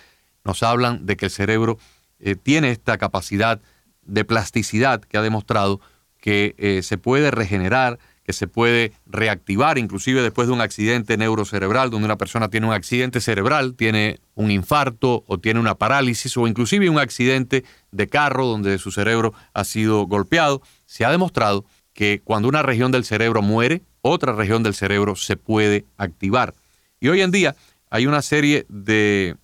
nos 0.49 0.63
hablan 0.63 1.05
de 1.05 1.19
que 1.19 1.27
el 1.27 1.31
cerebro 1.31 1.79
eh, 2.21 2.35
tiene 2.35 2.71
esta 2.71 2.97
capacidad 2.97 3.61
de 4.07 4.25
plasticidad 4.25 5.03
que 5.03 5.19
ha 5.19 5.23
demostrado 5.23 5.79
que 6.17 6.55
eh, 6.57 6.81
se 6.83 6.97
puede 6.97 7.31
regenerar, 7.31 7.99
que 8.25 8.33
se 8.33 8.49
puede 8.49 8.95
reactivar, 9.05 9.77
inclusive 9.77 10.23
después 10.23 10.49
de 10.49 10.55
un 10.55 10.63
accidente 10.63 11.19
neurocerebral, 11.19 11.91
donde 11.91 12.07
una 12.07 12.17
persona 12.17 12.49
tiene 12.49 12.67
un 12.67 12.73
accidente 12.73 13.21
cerebral, 13.21 13.75
tiene 13.75 14.21
un 14.35 14.51
infarto 14.51 15.23
o 15.27 15.37
tiene 15.37 15.61
una 15.61 15.75
parálisis 15.75 16.35
o 16.39 16.47
inclusive 16.47 16.89
un 16.89 16.99
accidente 16.99 17.65
de 17.93 18.07
carro 18.09 18.47
donde 18.47 18.79
su 18.79 18.91
cerebro 18.91 19.35
ha 19.53 19.65
sido 19.65 20.07
golpeado. 20.07 20.63
Se 20.87 21.05
ha 21.05 21.11
demostrado 21.11 21.67
que 21.93 22.23
cuando 22.25 22.49
una 22.49 22.63
región 22.63 22.91
del 22.91 23.05
cerebro 23.05 23.43
muere, 23.43 23.83
otra 24.01 24.33
región 24.33 24.63
del 24.63 24.73
cerebro 24.73 25.15
se 25.15 25.37
puede 25.37 25.85
activar. 25.99 26.55
Y 27.01 27.09
hoy 27.09 27.21
en 27.21 27.33
día 27.33 27.55
hay 27.91 28.07
una 28.07 28.23
serie 28.23 28.65
de 28.71 29.37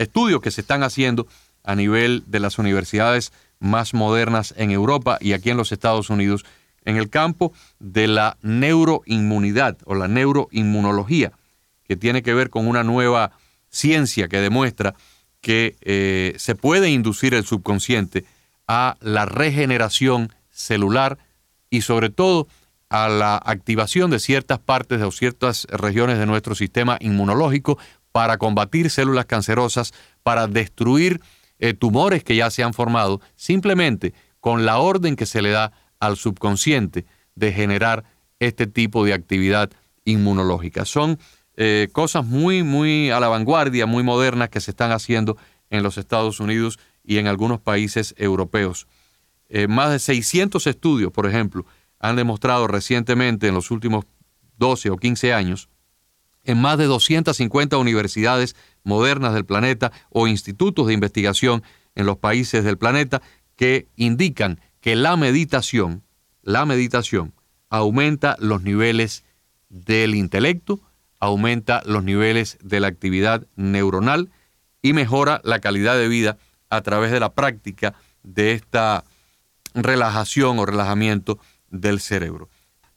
estudios 0.00 0.40
que 0.40 0.50
se 0.50 0.62
están 0.62 0.82
haciendo 0.82 1.26
a 1.62 1.74
nivel 1.74 2.24
de 2.26 2.40
las 2.40 2.58
universidades 2.58 3.32
más 3.58 3.92
modernas 3.92 4.54
en 4.56 4.70
Europa 4.70 5.18
y 5.20 5.34
aquí 5.34 5.50
en 5.50 5.58
los 5.58 5.72
Estados 5.72 6.10
Unidos 6.10 6.44
en 6.84 6.96
el 6.96 7.10
campo 7.10 7.52
de 7.78 8.08
la 8.08 8.38
neuroinmunidad 8.40 9.76
o 9.84 9.94
la 9.94 10.08
neuroinmunología, 10.08 11.32
que 11.84 11.96
tiene 11.96 12.22
que 12.22 12.32
ver 12.32 12.48
con 12.48 12.66
una 12.66 12.82
nueva 12.82 13.32
ciencia 13.68 14.28
que 14.28 14.38
demuestra 14.38 14.94
que 15.42 15.76
eh, 15.82 16.34
se 16.38 16.54
puede 16.54 16.88
inducir 16.88 17.34
el 17.34 17.44
subconsciente 17.44 18.24
a 18.66 18.96
la 19.00 19.26
regeneración 19.26 20.32
celular 20.50 21.18
y 21.68 21.82
sobre 21.82 22.08
todo 22.08 22.48
a 22.88 23.08
la 23.08 23.36
activación 23.36 24.10
de 24.10 24.18
ciertas 24.18 24.58
partes 24.58 25.00
o 25.02 25.12
ciertas 25.12 25.66
regiones 25.70 26.18
de 26.18 26.26
nuestro 26.26 26.54
sistema 26.54 26.96
inmunológico 27.00 27.78
para 28.12 28.38
combatir 28.38 28.90
células 28.90 29.26
cancerosas, 29.26 29.92
para 30.22 30.46
destruir 30.46 31.20
eh, 31.58 31.74
tumores 31.74 32.24
que 32.24 32.36
ya 32.36 32.50
se 32.50 32.62
han 32.62 32.74
formado, 32.74 33.20
simplemente 33.36 34.14
con 34.40 34.64
la 34.64 34.78
orden 34.78 35.16
que 35.16 35.26
se 35.26 35.42
le 35.42 35.50
da 35.50 35.72
al 35.98 36.16
subconsciente 36.16 37.04
de 37.34 37.52
generar 37.52 38.04
este 38.38 38.66
tipo 38.66 39.04
de 39.04 39.12
actividad 39.12 39.70
inmunológica. 40.04 40.84
Son 40.84 41.18
eh, 41.56 41.88
cosas 41.92 42.24
muy, 42.24 42.62
muy 42.62 43.10
a 43.10 43.20
la 43.20 43.28
vanguardia, 43.28 43.86
muy 43.86 44.02
modernas 44.02 44.48
que 44.48 44.60
se 44.60 44.70
están 44.70 44.92
haciendo 44.92 45.36
en 45.68 45.82
los 45.82 45.98
Estados 45.98 46.40
Unidos 46.40 46.78
y 47.04 47.18
en 47.18 47.26
algunos 47.26 47.60
países 47.60 48.14
europeos. 48.16 48.86
Eh, 49.48 49.68
más 49.68 49.90
de 49.90 49.98
600 49.98 50.66
estudios, 50.66 51.12
por 51.12 51.26
ejemplo, 51.26 51.66
han 51.98 52.16
demostrado 52.16 52.66
recientemente, 52.66 53.48
en 53.48 53.54
los 53.54 53.70
últimos 53.70 54.06
12 54.56 54.90
o 54.90 54.96
15 54.96 55.34
años, 55.34 55.68
en 56.44 56.60
más 56.60 56.78
de 56.78 56.86
250 56.86 57.76
universidades 57.76 58.56
modernas 58.82 59.34
del 59.34 59.44
planeta 59.44 59.92
o 60.10 60.26
institutos 60.26 60.86
de 60.86 60.94
investigación 60.94 61.62
en 61.94 62.06
los 62.06 62.18
países 62.18 62.64
del 62.64 62.78
planeta 62.78 63.22
que 63.56 63.88
indican 63.96 64.60
que 64.80 64.96
la 64.96 65.16
meditación, 65.16 66.02
la 66.42 66.64
meditación 66.64 67.34
aumenta 67.68 68.36
los 68.40 68.62
niveles 68.62 69.24
del 69.68 70.14
intelecto, 70.14 70.80
aumenta 71.18 71.82
los 71.84 72.02
niveles 72.02 72.58
de 72.62 72.80
la 72.80 72.88
actividad 72.88 73.46
neuronal 73.56 74.30
y 74.82 74.92
mejora 74.92 75.40
la 75.44 75.60
calidad 75.60 75.96
de 75.96 76.08
vida 76.08 76.38
a 76.70 76.80
través 76.80 77.10
de 77.10 77.20
la 77.20 77.32
práctica 77.34 77.94
de 78.22 78.52
esta 78.52 79.04
relajación 79.74 80.58
o 80.58 80.66
relajamiento 80.66 81.38
del 81.70 82.00
cerebro. 82.00 82.48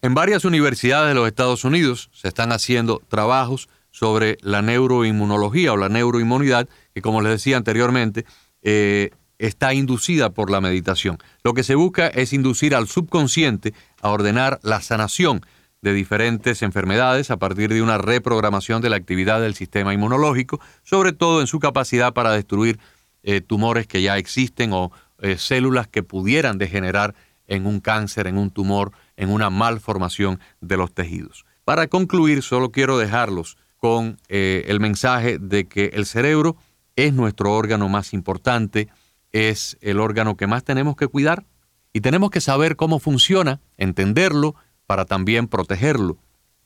En 0.03 0.13
varias 0.13 0.43
universidades 0.43 1.07
de 1.07 1.15
los 1.15 1.29
Estados 1.29 1.63
Unidos 1.63 2.09
se 2.11 2.27
están 2.27 2.51
haciendo 2.51 3.01
trabajos 3.07 3.69
sobre 3.89 4.37
la 4.41 4.61
neuroinmunología 4.61 5.71
o 5.71 5.77
la 5.77 5.87
neuroinmunidad, 5.87 6.67
que 6.93 7.01
como 7.01 7.21
les 7.21 7.31
decía 7.31 7.55
anteriormente, 7.55 8.25
eh, 8.63 9.11
está 9.39 9.73
inducida 9.73 10.31
por 10.31 10.51
la 10.51 10.59
meditación. 10.59 11.19
Lo 11.41 11.53
que 11.53 11.63
se 11.63 11.75
busca 11.75 12.07
es 12.07 12.33
inducir 12.33 12.75
al 12.75 12.89
subconsciente 12.89 13.73
a 14.01 14.09
ordenar 14.09 14.59
la 14.61 14.81
sanación 14.81 15.39
de 15.81 15.93
diferentes 15.93 16.63
enfermedades 16.63 17.31
a 17.31 17.37
partir 17.37 17.73
de 17.73 17.81
una 17.81 17.97
reprogramación 17.97 18.81
de 18.81 18.89
la 18.89 18.97
actividad 18.97 19.39
del 19.39 19.55
sistema 19.55 19.93
inmunológico, 19.93 20.59
sobre 20.83 21.13
todo 21.13 21.39
en 21.39 21.47
su 21.47 21.59
capacidad 21.59 22.11
para 22.11 22.33
destruir 22.33 22.77
eh, 23.23 23.39
tumores 23.39 23.87
que 23.87 24.01
ya 24.01 24.17
existen 24.17 24.73
o 24.73 24.91
eh, 25.21 25.37
células 25.37 25.87
que 25.87 26.03
pudieran 26.03 26.57
degenerar 26.57 27.15
en 27.47 27.65
un 27.65 27.79
cáncer, 27.79 28.27
en 28.27 28.37
un 28.37 28.51
tumor, 28.51 28.91
en 29.17 29.29
una 29.29 29.49
malformación 29.49 30.39
de 30.61 30.77
los 30.77 30.93
tejidos. 30.93 31.45
Para 31.65 31.87
concluir, 31.87 32.41
solo 32.41 32.71
quiero 32.71 32.97
dejarlos 32.97 33.57
con 33.77 34.17
eh, 34.29 34.65
el 34.67 34.79
mensaje 34.79 35.37
de 35.39 35.67
que 35.67 35.91
el 35.93 36.05
cerebro 36.05 36.57
es 36.95 37.13
nuestro 37.13 37.53
órgano 37.53 37.89
más 37.89 38.13
importante, 38.13 38.89
es 39.31 39.77
el 39.81 39.99
órgano 39.99 40.37
que 40.37 40.47
más 40.47 40.63
tenemos 40.63 40.95
que 40.95 41.07
cuidar 41.07 41.45
y 41.91 42.01
tenemos 42.01 42.29
que 42.31 42.41
saber 42.41 42.75
cómo 42.75 42.99
funciona, 42.99 43.61
entenderlo 43.77 44.55
para 44.87 45.05
también 45.05 45.47
protegerlo. 45.47 46.17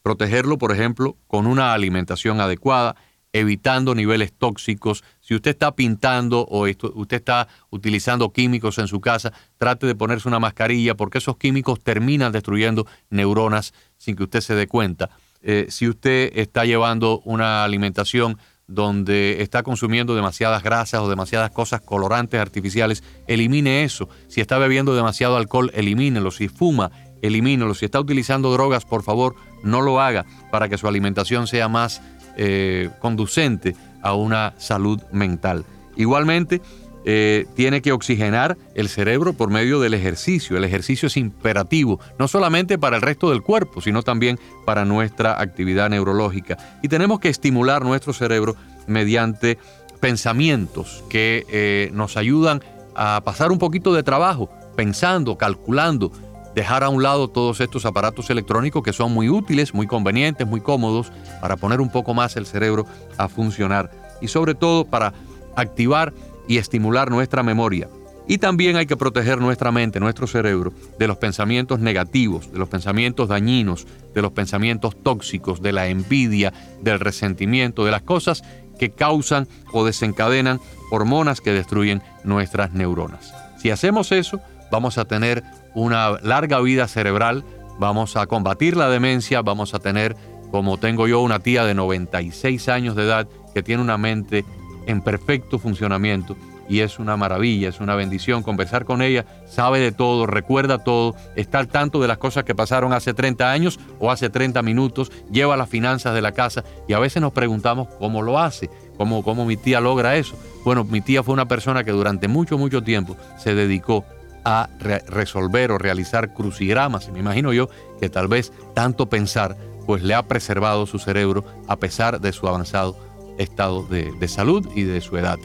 Protegerlo, 0.02 0.58
por 0.58 0.72
ejemplo, 0.72 1.18
con 1.28 1.48
una 1.48 1.74
alimentación 1.74 2.40
adecuada, 2.40 2.96
evitando 3.40 3.94
niveles 3.94 4.34
tóxicos. 4.34 5.04
Si 5.20 5.36
usted 5.36 5.52
está 5.52 5.76
pintando 5.76 6.46
o 6.50 6.68
usted 6.68 7.18
está 7.18 7.48
utilizando 7.70 8.32
químicos 8.32 8.78
en 8.78 8.88
su 8.88 9.00
casa, 9.00 9.34
trate 9.58 9.86
de 9.86 9.96
ponerse 9.96 10.28
una 10.28 10.40
mascarilla 10.40 10.96
porque 10.96 11.20
esos 11.20 11.38
químicos 11.38 11.80
terminan 11.82 12.32
destruyendo 12.32 12.88
neuronas 13.10 13.74
sin 13.98 14.16
que 14.16 14.24
usted 14.24 14.42
se 14.42 14.56
dé 14.56 14.68
cuenta. 14.68 15.10
Eh, 15.42 15.68
si 15.70 15.88
usted 15.88 16.32
está 16.36 16.66
llevando 16.66 17.22
una 17.26 17.64
alimentación 17.64 18.38
donde 18.68 19.42
está 19.42 19.64
consumiendo 19.64 20.14
demasiadas 20.16 20.62
grasas 20.62 21.00
o 21.02 21.10
demasiadas 21.10 21.52
cosas 21.52 21.82
colorantes 21.82 22.40
artificiales, 22.40 23.04
elimine 23.28 23.84
eso. 23.84 24.10
Si 24.28 24.42
está 24.42 24.58
bebiendo 24.58 24.94
demasiado 24.94 25.38
alcohol, 25.38 25.72
elimínelo. 25.74 26.32
Si 26.32 26.50
fuma, 26.50 26.92
elimínelo. 27.22 27.74
Si 27.76 27.86
está 27.86 28.00
utilizando 28.00 28.52
drogas, 28.52 28.84
por 28.84 29.04
favor, 29.04 29.36
no 29.64 29.82
lo 29.82 30.02
haga 30.02 30.26
para 30.52 30.68
que 30.68 30.78
su 30.78 30.88
alimentación 30.88 31.48
sea 31.48 31.70
más 31.70 32.02
eh, 32.38 32.90
conducente 33.00 33.76
a 34.02 34.14
una 34.14 34.54
salud 34.58 35.02
mental. 35.12 35.66
Igualmente, 35.96 36.62
eh, 37.10 37.46
tiene 37.56 37.82
que 37.82 37.94
oxigenar 37.94 38.58
el 38.76 38.90
cerebro 38.90 39.32
por 39.32 39.50
medio 39.50 39.80
del 39.80 39.94
ejercicio. 39.94 40.58
El 40.58 40.66
ejercicio 40.66 41.08
es 41.08 41.16
imperativo, 41.16 42.02
no 42.20 42.28
solamente 42.28 42.78
para 42.78 42.98
el 42.98 43.02
resto 43.02 43.30
del 43.30 43.44
cuerpo, 43.44 43.80
sino 43.80 44.04
también 44.04 44.38
para 44.66 44.84
nuestra 44.84 45.40
actividad 45.42 45.90
neurológica. 45.90 46.58
Y 46.84 46.90
tenemos 46.90 47.22
que 47.22 47.30
estimular 47.30 47.84
nuestro 47.84 48.12
cerebro 48.12 48.58
mediante 48.88 49.58
pensamientos 50.02 51.04
que 51.10 51.46
eh, 51.50 51.92
nos 51.94 52.18
ayudan 52.18 52.62
a 52.94 53.22
pasar 53.24 53.54
un 53.54 53.60
poquito 53.60 53.94
de 53.94 54.04
trabajo, 54.04 54.50
pensando, 54.76 55.38
calculando, 55.38 56.12
dejar 56.58 56.84
a 56.84 56.90
un 56.90 57.04
lado 57.04 57.28
todos 57.28 57.62
estos 57.62 57.86
aparatos 57.86 58.32
electrónicos 58.32 58.82
que 58.82 58.92
son 58.92 59.14
muy 59.14 59.30
útiles, 59.30 59.76
muy 59.76 59.86
convenientes, 59.86 60.48
muy 60.48 60.60
cómodos 60.60 61.12
para 61.40 61.56
poner 61.56 61.80
un 61.80 61.92
poco 61.92 62.16
más 62.16 62.36
el 62.36 62.48
cerebro 62.48 62.88
a 63.16 63.28
funcionar 63.30 63.92
y 64.22 64.28
sobre 64.28 64.56
todo 64.56 64.84
para 64.84 65.14
activar 65.56 66.16
y 66.48 66.58
estimular 66.58 67.12
nuestra 67.12 67.44
memoria. 67.44 67.90
Y 68.28 68.40
también 68.40 68.76
hay 68.76 68.88
que 68.88 68.98
proteger 68.98 69.40
nuestra 69.40 69.72
mente, 69.72 70.00
nuestro 70.00 70.26
cerebro, 70.26 70.74
de 70.98 71.08
los 71.08 71.18
pensamientos 71.18 71.80
negativos, 71.80 72.52
de 72.52 72.58
los 72.58 72.70
pensamientos 72.70 73.30
dañinos, 73.30 73.86
de 74.16 74.24
los 74.24 74.32
pensamientos 74.32 74.98
tóxicos, 75.04 75.62
de 75.62 75.74
la 75.74 75.90
envidia, 75.90 76.54
del 76.82 77.00
resentimiento, 77.00 77.86
de 77.86 77.92
las 77.92 78.02
cosas 78.02 78.44
que 78.80 78.90
causan 78.90 79.48
o 79.74 79.86
desencadenan 79.86 80.60
hormonas 80.90 81.40
que 81.40 81.54
destruyen 81.54 82.02
nuestras 82.24 82.74
neuronas. 82.74 83.32
Si 83.60 83.70
hacemos 83.70 84.12
eso, 84.12 84.42
vamos 84.72 84.98
a 84.98 85.06
tener 85.06 85.44
una 85.78 86.18
larga 86.24 86.60
vida 86.60 86.88
cerebral, 86.88 87.44
vamos 87.78 88.18
a 88.18 88.26
combatir 88.26 88.76
la 88.76 88.90
demencia, 88.90 89.44
vamos 89.44 89.76
a 89.76 89.80
tener, 89.80 90.16
como 90.50 90.78
tengo 90.78 91.08
yo, 91.08 91.22
una 91.22 91.38
tía 91.38 91.66
de 91.66 91.76
96 91.76 92.68
años 92.68 92.96
de 92.96 93.04
edad 93.04 93.28
que 93.54 93.62
tiene 93.62 93.84
una 93.84 93.96
mente 94.00 94.44
en 94.88 95.02
perfecto 95.02 95.60
funcionamiento 95.60 96.36
y 96.68 96.80
es 96.80 96.98
una 96.98 97.16
maravilla, 97.16 97.70
es 97.70 97.80
una 97.80 97.94
bendición 97.94 98.42
conversar 98.42 98.86
con 98.86 99.04
ella, 99.04 99.26
sabe 99.46 99.80
de 99.80 99.92
todo, 99.92 100.26
recuerda 100.26 100.80
todo, 100.80 101.16
está 101.36 101.60
al 101.60 101.68
tanto 101.68 102.02
de 102.02 102.08
las 102.08 102.18
cosas 102.18 102.44
que 102.44 102.56
pasaron 102.56 102.92
hace 102.92 103.14
30 103.14 103.52
años 103.52 103.80
o 104.00 104.10
hace 104.10 104.32
30 104.32 104.64
minutos, 104.64 105.12
lleva 105.32 105.56
las 105.58 105.70
finanzas 105.70 106.16
de 106.16 106.24
la 106.24 106.32
casa 106.32 106.64
y 106.88 106.94
a 106.94 107.00
veces 107.00 107.22
nos 107.22 107.34
preguntamos 107.34 107.88
cómo 108.00 108.24
lo 108.24 108.40
hace, 108.40 108.72
cómo, 108.98 109.24
cómo 109.24 109.46
mi 109.46 109.58
tía 109.58 109.80
logra 109.80 110.18
eso. 110.18 110.36
Bueno, 110.66 110.84
mi 110.84 111.02
tía 111.02 111.22
fue 111.22 111.34
una 111.34 111.48
persona 111.48 111.84
que 111.84 111.92
durante 111.92 112.28
mucho, 112.28 112.58
mucho 112.58 112.82
tiempo 112.82 113.16
se 113.38 113.54
dedicó 113.54 114.04
a 114.50 114.70
resolver 115.10 115.74
o 115.74 115.78
realizar 115.78 116.34
crucigramas 116.34 117.10
y 117.10 117.12
me 117.12 117.20
imagino 117.20 117.52
yo 117.52 117.68
que 118.00 118.08
tal 118.08 118.30
vez 118.30 118.54
tanto 118.74 119.10
pensar 119.10 119.58
pues 119.86 120.04
le 120.04 120.14
ha 120.14 120.24
preservado 120.24 120.86
su 120.86 121.00
cerebro 121.00 121.44
a 121.68 121.76
pesar 121.76 122.22
de 122.22 122.32
su 122.32 122.48
avanzado 122.48 122.98
estado 123.38 123.84
de, 123.84 124.28
salud 124.30 124.66
y 124.74 124.84
de 124.84 125.02
su 125.02 125.18
edad. 125.18 125.38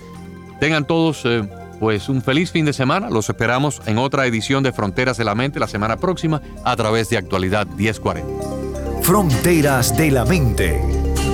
Tengan 0.60 0.86
todos 0.86 1.22
eh, 1.24 1.42
pues 1.80 2.08
un 2.08 2.22
feliz 2.22 2.52
fin 2.52 2.64
de 2.64 2.72
semana. 2.72 3.10
Los 3.10 3.28
esperamos 3.28 3.82
en 3.86 3.98
otra 3.98 4.24
edición 4.24 4.62
de 4.62 4.72
Fronteras 4.72 5.16
de 5.16 5.24
la 5.24 5.34
Mente 5.34 5.58
la 5.58 5.66
semana 5.66 5.96
próxima 5.96 6.40
a 6.64 6.76
través 6.76 7.10
de 7.10 7.18
Actualidad 7.18 7.66
1040. 7.66 9.02
Fronteras 9.02 9.96
de 9.96 10.12
la 10.12 10.24
Mente 10.24 10.80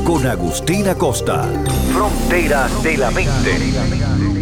con 0.07 0.27
Agustina 0.27 0.95
Costa. 0.95 1.47
Fronteras 1.93 2.83
de 2.83 2.97
la 2.97 3.11
Mente. 3.11 4.38